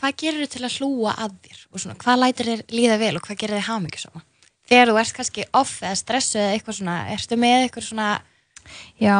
[0.00, 1.60] hvað gerir til að hlúa að þér?
[1.72, 4.24] Og svona, hvað lætur þér líða vel og hvað gerir þér hamingi svona
[4.66, 8.08] þegar þú ert kannski off eða stressu eða eitthvað svona, ertu með eitthvað svona
[8.98, 9.16] Já,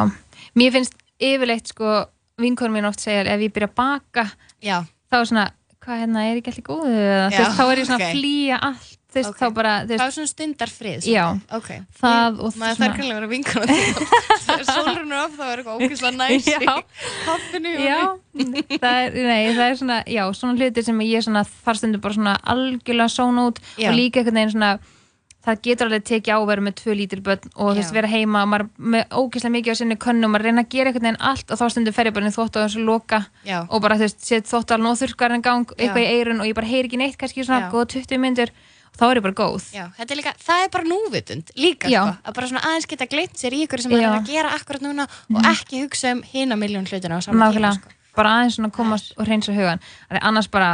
[0.59, 2.01] mér finnst yfirleitt sko,
[2.43, 4.25] vinkonum mín oft segja ef ég byrja að baka,
[4.65, 5.45] já, þá er svona
[5.87, 6.95] hvað hérna, er ekki allir góðu?
[7.31, 8.07] Þá er ég svona ok.
[8.07, 8.96] að flýja allt.
[8.96, 9.39] þú veist, Ok.
[9.41, 11.25] þá bara, þú það veist, er svona stundar frið Já.
[11.59, 11.69] ok,
[12.01, 13.79] það og maður svona- þarf kannski að vera vinkona
[14.47, 16.75] þegar sólrunur af þá er eitthvað ókvæmslega næs í Já.
[17.27, 18.01] kaffinu Já,
[18.83, 22.37] það er, það er svona, já, svona hlutir sem ég svona þar stundur bara svona
[22.45, 23.91] algjörlega són út Já.
[23.91, 24.77] og líka einhvern veginn svona,
[25.47, 28.09] það getur alveg tekið á að vera með tvö lítil börn og þú veist, vera
[28.11, 31.07] heima og maður með ógeðslega mikið á sinni könnu og maður reyna að gera einhvern
[31.07, 33.61] veginn allt og þá stundum fer ég bara þvótt og þessu loka Já.
[33.71, 36.67] og bara þú veist, set þvóttalinn og þurrkarinn gang eitthvað í eirun og ég bara
[36.67, 38.66] heyri ekki neitt kannski svona góða 20 myndir og
[38.97, 39.69] þá er ég bara góð.
[39.75, 43.37] Já, er líka, það er bara núvitund líka, sko, að bara svona aðeins geta gleymt
[43.41, 46.59] sér í ykkur sem maður er að gera akkurat núna og ekki hugsa um hina
[46.61, 47.95] miljón hlutina sko.
[48.17, 50.71] bara aðeins svona komast og reynsa hugan, Af því annars bara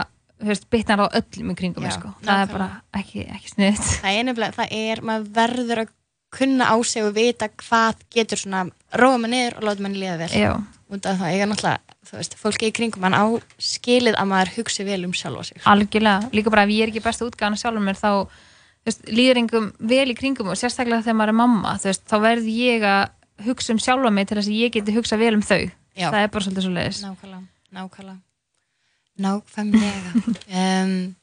[0.70, 2.12] bitnar á öllum í kringum Já, sko.
[2.22, 2.68] það er bara
[2.98, 5.92] ekki, ekki sniðt Það er það er, maður verður að
[6.33, 8.64] kunna á sig og vita hvað getur svona
[8.99, 10.30] róa maður niður og láta mann líða vel.
[10.33, 10.53] Já,
[10.93, 13.24] Út af það eiga náttúrulega, þú veist, fólki í kringum mann á
[13.57, 15.61] skilið að maður hugsi vel um sjálfa sig.
[15.64, 19.41] algjörlega, líka bara ef ég er ekki besta útgáðan sjálfur mér þá þú veist, líður
[19.41, 22.85] engum vel í kringum og sérstaklega þegar maður er mamma þú veist, þá verð ég
[22.85, 25.62] að hugsa um sjálfa mig til þess að ég geti hugsa vel um þau
[25.97, 26.09] Já.
[26.11, 28.20] það er bara svolítið svo leiðis Nákvæmlega, nákvæmlega.
[29.22, 30.12] Nákvæmlega.
[30.61, 31.14] um,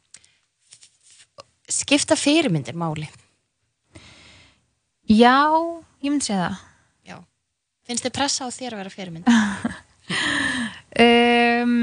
[1.69, 3.07] skipta fyrirmyndir máli.
[5.09, 5.35] Já,
[6.03, 6.57] ég myndi segja það
[7.09, 7.17] Já.
[7.89, 9.29] Finnst þið pressa á þér að vera fyrirmynd?
[11.05, 11.73] um,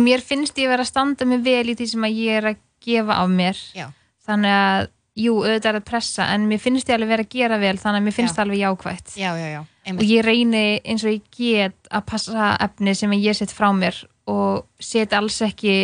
[0.00, 2.60] Mér finnst ég vera að standa mig vel í því sem að ég er að
[2.84, 3.88] gefa af mér Já.
[4.26, 4.84] þannig að,
[5.20, 8.00] jú, auðvitað er að pressa en mér finnst ég alveg vera að gera vel þannig
[8.00, 8.36] að mér finnst Já.
[8.38, 9.60] það alveg jákvætt Já, já, já.
[9.60, 10.10] og Einmitt.
[10.12, 13.98] ég reyni eins og ég get að passa efni sem ég set frá mér
[14.30, 15.74] og set alls ekki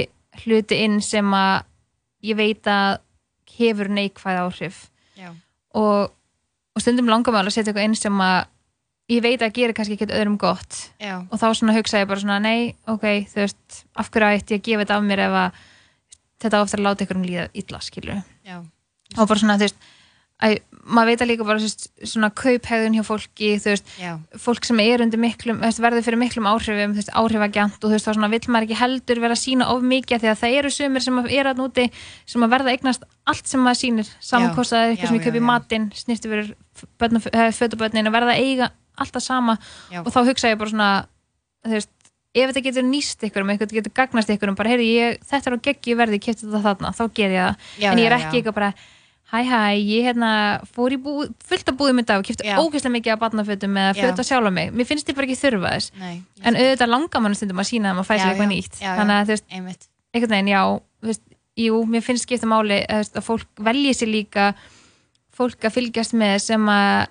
[0.44, 1.66] hluti inn sem að
[2.30, 3.00] ég veit að
[3.58, 4.78] hefur neikvæð áhrif
[5.18, 5.32] Já.
[5.74, 6.14] og,
[6.76, 8.38] og stundum langar maður að setja eitthvað inn sem að
[9.12, 11.20] ég veit að gera kannski ekkert öðrum gott Já.
[11.22, 14.62] og þá svona hugsa ég bara svona nei, ok, þú veist, af hverju ætti ég
[14.62, 15.60] að gefa þetta af mér ef að
[16.42, 18.58] þetta að láta ykkur um líða illa, skilur Já.
[19.16, 19.78] og bara svona, þú veist
[20.42, 24.12] að, maður veit að líka bara veist, svona kauphegðun hjá fólki, þú veist Já.
[24.38, 28.06] fólk sem er undir miklum, verður fyrir miklum áhrifum, þú veist, áhrifagjant og þú veist,
[28.06, 30.72] þá svona vill maður ekki heldur vera að sína of mikið því að það eru
[30.76, 31.88] sumir sem er að núti
[32.26, 34.16] sem að verða að eignast allt sem maður sýnir Já.
[34.30, 39.24] samankostaði Já, eitthvað sem ég kaupi matinn, snirti verður fötubötnin að verða að eiga alltaf
[39.24, 39.58] sama
[39.90, 40.02] Já.
[40.04, 40.90] og þá hugsa ég bara svona
[41.66, 41.92] þú veist,
[42.36, 45.50] ef þetta getur nýst ykkur um eitthvað getur gagnast ykkur um bara, heyrðu, ég, þetta
[45.50, 48.08] er á geggi verði, ég kefti þetta þarna, þá ger ég það Já, en ég
[48.10, 48.70] er ekki eitthvað bara
[49.32, 50.30] hæ hæ, ég hérna
[50.70, 52.56] fór í búð, fullt af búðum dag og kefti Já.
[52.62, 54.02] ógeðslega mikið af barnafötum eða Já.
[54.06, 56.22] föt að sjálfa mig, mér finnst ég bara ekki þurfa þess Nei.
[56.46, 59.16] en auðvitað langar mann stundum að sína þeim að fæsa Já, eitthvað nýtt Já, þannig
[59.16, 59.88] að þú veist, Einmitt.
[60.14, 60.62] einhvern veginn já
[61.10, 61.24] veist,
[61.66, 64.46] jú, mér finnst skipta máli að, að fólk velji sér líka
[65.36, 67.06] fólk að fylgjast með sem að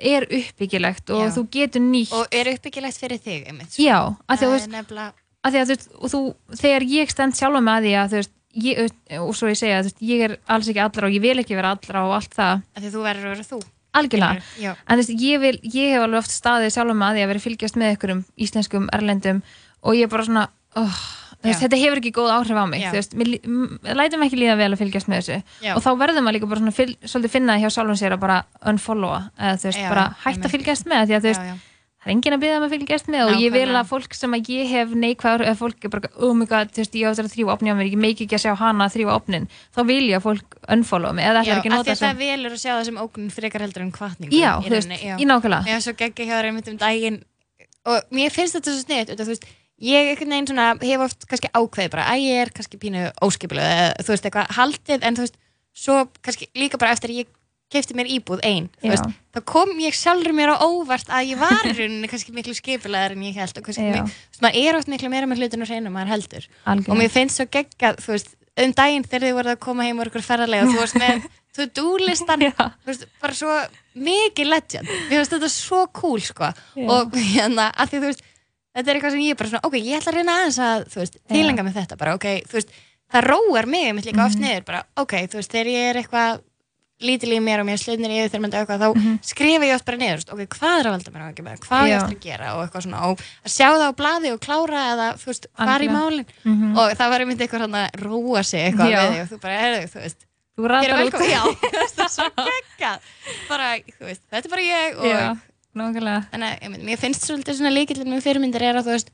[0.00, 1.32] er uppbyggilegt og Já.
[1.36, 3.78] þú getur nýtt Og er uppbyggilegt fyrir þig, einmitt.
[3.78, 5.12] já, að því að Það nefnilega,
[5.44, 8.90] að að þú veist, þegar ég stend sjálfa með að því að þú veist, ég,
[9.20, 11.74] og svo ég segja, veist, ég er alls ekki allra og ég vil ekki vera
[11.76, 13.60] allra og allt það, að því þú verður að vera þú.
[14.00, 14.44] algjörlega.
[14.62, 14.72] Já.
[14.86, 17.44] en veist, ég vil, ég hef alveg oft staðið sjálfa með að því að vera
[17.46, 19.42] fylgjast með ykkur um íslenskum erlendum
[19.80, 20.44] og ég er bara svona
[20.78, 21.00] oh,
[21.44, 25.10] veist, þetta hefur ekki góð áhrif á mig mér, lætum ekki líða vel að fylgjast
[25.10, 25.56] með þessu.
[25.64, 25.74] Já.
[25.76, 29.24] og þá verður maður líka bara svona fyl, finna hjá sjálfum sér að bara unfollowa
[29.38, 31.66] eða bara hætta að fylgjast með því að þú veist.
[32.00, 34.36] Það er enginn að byggja um að fylgjast með og ég vil að fólk sem
[34.36, 37.12] að ég hef neikvæður eða fólk er bara, oh my god, þú veist, ég á
[37.18, 39.48] þetta þrjú opni á mér, ég meik ekki að sjá hana þrjú opnin.
[39.76, 42.56] Þá vil ég að fólk unfollow mig eða Já, ætlar ekki nota að það velur
[42.56, 44.32] að sjá það sem ógun frekar heldur en kvartningu.
[44.40, 45.74] já, þú veist, í nákvæmlega.
[45.74, 47.20] Var svo geggja hjá þér einmitt um daginn.
[47.90, 49.44] Og mér finnst þetta svo sniðt þú veist,
[49.80, 53.76] ég einhvern veginn svona hef oft kannski ákveð bara að ég er kannski pínu óskipulega
[53.90, 55.38] eða þú veist eitthvað haldið en þú veist,
[55.72, 57.30] svo kannski líka bara eftir ég
[57.70, 58.90] kefti mér íbúð ein þú Já.
[58.94, 59.04] veist,
[59.34, 63.14] þá kom ég sjálfur mér á óvart að ég var í rauninni kannski miklu skipulegar
[63.14, 65.86] en ég held og kannski, mér, veist, maður er oft miklu meira með hlutinu hreinu
[65.86, 66.48] en maður heldur.
[66.50, 69.86] Og algjörlega, mér finnst svo gegga, þú veist um daginn þegar þið voruð að koma
[69.86, 71.28] heim úr ykkur ferðarlega og þú varst með
[72.82, 73.54] þú veist, bara svo
[73.94, 74.90] mikið legend.
[75.10, 76.50] Mér finnst þetta svo cool sko.
[76.78, 76.84] Já.
[76.90, 78.22] og hérna, að því þú veist
[78.74, 81.00] þetta er eitthvað sem ég bara svona, ok, ég ætla að reyna aðeins að þú
[81.02, 82.70] veist, tilenga með þetta bara, ok, þú veist
[83.10, 84.44] það róar mig einmitt líka oft Mhm.
[84.46, 86.40] niður bara, ok, þú veist, þegar ég er eitthvað
[87.00, 89.18] lítil í mér og mér slutnir yfir þegar maður eitthvað, þá Mhm.
[89.24, 91.84] skrifa ég oft bara niður, ok, hvað er að valda mér á ekki með, hvað
[91.88, 91.96] Já.
[92.00, 95.06] eftir að gera og eitthvað svona, og að sjá það á blaði og klára eða,
[95.20, 96.76] þú veist, fara í málin Mhm.
[96.78, 98.98] og það var einmitt eitthvað að róa sig eitthvað Já.
[99.00, 100.20] við þig og þú bara, heyrðu, þú veist
[100.58, 101.14] þú er ratar út
[102.80, 103.00] er
[103.48, 105.38] bara, þú veist, þetta er bara ég og já,
[105.76, 109.10] nákvæmlega þannig að, ég finnst svolítið svona líkillin með fyrirmyndir er að þú veist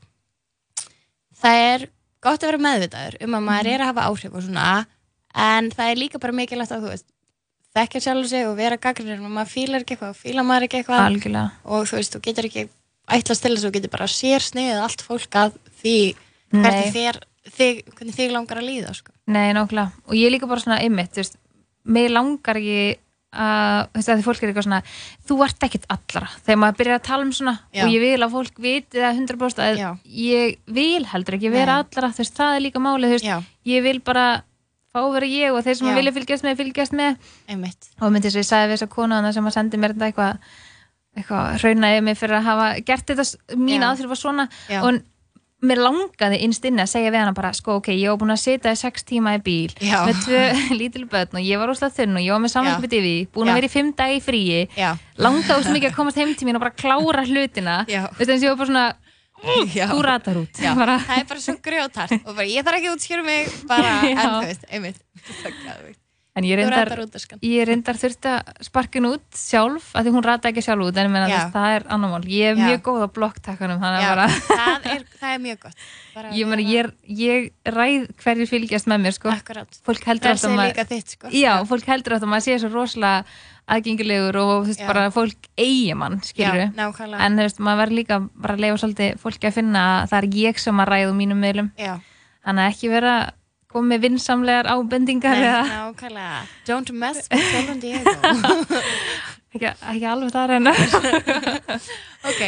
[1.41, 1.87] það er
[2.25, 4.85] gott að vera meðvitaður um að maður er að hafa áhrif og svona
[5.37, 7.05] en það er líka bara mikilvægt að þú veist
[7.77, 11.05] þekkja sjálf sig og vera gaggrinir og maður fílar ekki eitthvað, fílar maður ekki eitthvað.
[11.05, 12.67] Algjörlega, og þú veist, þú getur ekki
[13.07, 15.97] ætlast til þess að þú getur bara sér sniðið allt fólk að því
[16.51, 17.19] hvernig þér,
[17.57, 19.13] þig, hvernig þig langar að líða sko.
[19.27, 19.91] nei, nákvæmlega.
[20.07, 21.37] Og ég líka bara svona einmitt, þú veist
[21.87, 22.97] mig langar ekki
[23.37, 24.81] að, þú veist, að því fólk er eitthvað svona
[25.27, 27.83] þú ert ekkit allra, þegar maður byrjar að tala um svona Já.
[27.83, 29.89] og ég vil að fólk viti það 100% að Já.
[30.23, 33.37] ég vil heldur ekki vera allra, þú veist, það er líka málið, þú veist, Já,
[33.71, 34.25] ég vil bara
[35.01, 37.19] að vera ég og þeir sem vilja fylgjast með, fylgjast með.
[37.47, 37.91] Einmitt.
[38.01, 40.55] Og myndi þess að ég sagði við þessa konu sem að sendi mér þetta eitthvað
[41.17, 44.49] eitthvað raunaði mig fyrir að hafa gert þetta mín aðþrif var svona.
[44.69, 44.81] Já.
[44.85, 44.99] og
[45.65, 48.43] mér langaði innst inni að segja við hana bara sko ok, ég var búin að
[48.43, 50.03] sitja í sex tíma í bíl Já.
[50.05, 50.41] með tvö
[50.79, 53.53] lítil börn og ég var óslega þunn og ég var með yfir því, búin Já.
[53.53, 54.61] að vera í fimm dagi í fríi.
[55.17, 57.79] Langaði óslega mikið að komast heim til mín og bara klára hlutina.
[57.89, 58.87] Eins og ég var bara svona.
[59.43, 60.63] Þú ratar út.
[60.63, 63.55] Já, bara, það er bara svo grjótart og bara ég þarf ekki að útskjöra mig
[63.69, 65.01] bara, en þú veist, einmitt.
[66.37, 66.91] En ég reyndar
[67.65, 71.37] reyndar þurfti að sparkin út sjálf af því hún rata ekki sjálf út en Já.
[71.39, 72.27] þess, það er annar mál.
[72.29, 72.67] Ég er Já.
[72.67, 74.85] mjög góð á blokktakkanum að bara það,
[75.17, 75.87] það er mjög gott.
[76.13, 79.33] Bara ég, meni, ég, ég ræð hverju fylgjast með mér sko.
[79.89, 81.33] fólk heldur alltaf er maður sko.
[81.33, 83.25] já, fólk heldur alltaf að maður sé svo rosalega
[83.67, 84.87] aðgengilegur og þú veist, Já.
[84.87, 87.23] bara fólk eigi mann, skilur nákvæmlega.
[87.25, 90.19] En þú veist, maður verður líka bara að leifa svolítið fólki að finna að það
[90.21, 93.15] er ég sem að ræða úr mínum meðlum þannig að ekki vera
[93.67, 96.39] komið vinsamlegar ábendingar Nei, nákvæmlega.
[96.69, 98.13] Don't mess with Solon Diego.
[99.57, 100.71] Ekki, ekki alveg það reyna
[102.29, 102.41] ok,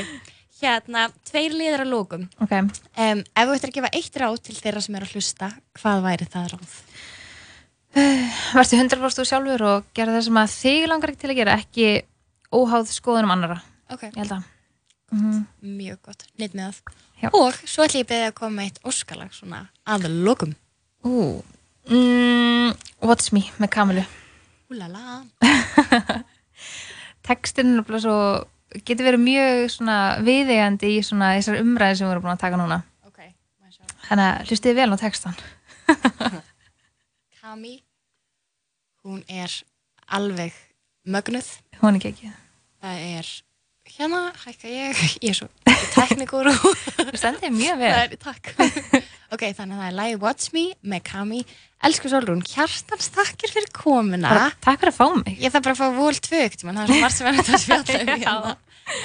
[0.59, 4.57] hérna tveir liðar að lókum ok, um, ef þú ættir að gefa eitt ráð til
[4.59, 5.49] þeirra sem er að hlusta
[5.79, 6.75] hvað væri það ráð?
[7.97, 11.57] Verður 100% þú sjálfur og gera það sem að þig langar ekki til að gera
[11.59, 11.89] ekki
[12.53, 13.59] óháð skoðunum annara
[13.89, 14.47] ok, ég held að.
[15.09, 15.39] Mm,
[15.79, 17.33] mjög gott, nýtt með það.
[17.35, 20.53] Og svo ætlum ég beðið að koma eitt óskalag svona að lókum
[21.03, 21.41] ú,
[21.89, 24.05] mm, What's Me með Kamilu.
[24.69, 25.23] Úlala,
[27.97, 28.17] er svo
[28.85, 32.59] getur verið mjög svona viðeigandi í svona þessar umræði sem við erum búin að taka
[32.61, 32.83] núna.
[33.09, 33.85] Ok maður sjá.
[34.11, 35.41] þannig að hlustið vel á textan
[37.49, 37.79] Kami
[39.01, 39.49] hún er
[40.05, 40.53] alveg
[41.09, 41.47] mögnuð.
[41.79, 42.27] Hún er ekki ekki
[42.83, 43.29] það er
[43.89, 45.47] hérna hækka ég ég er svo
[45.95, 47.89] teknikur og þú stendið mjög vel.
[48.21, 48.53] Það er
[49.33, 51.41] ok, þannig að það er lagi Watch Me með Kami.
[51.89, 54.29] Elsku Solrún, hjartans takkir fyrir komuna.
[54.29, 55.41] Bara, takk fyrir að fá mig.
[55.41, 57.63] Ég þarf bara að fá vol tvögt það er svo margt sem er þetta að
[57.65, 58.57] spjalla um hérna.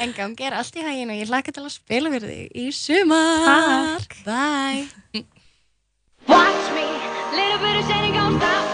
[0.04, 2.68] En gangi er allt í hægin og ég hlaka til að spila fyrir þig í
[2.76, 4.04] sumar.
[4.04, 4.20] Takk.
[4.28, 5.24] bye.
[6.28, 6.93] Watch me,
[7.34, 8.73] little bit of shade gon' stop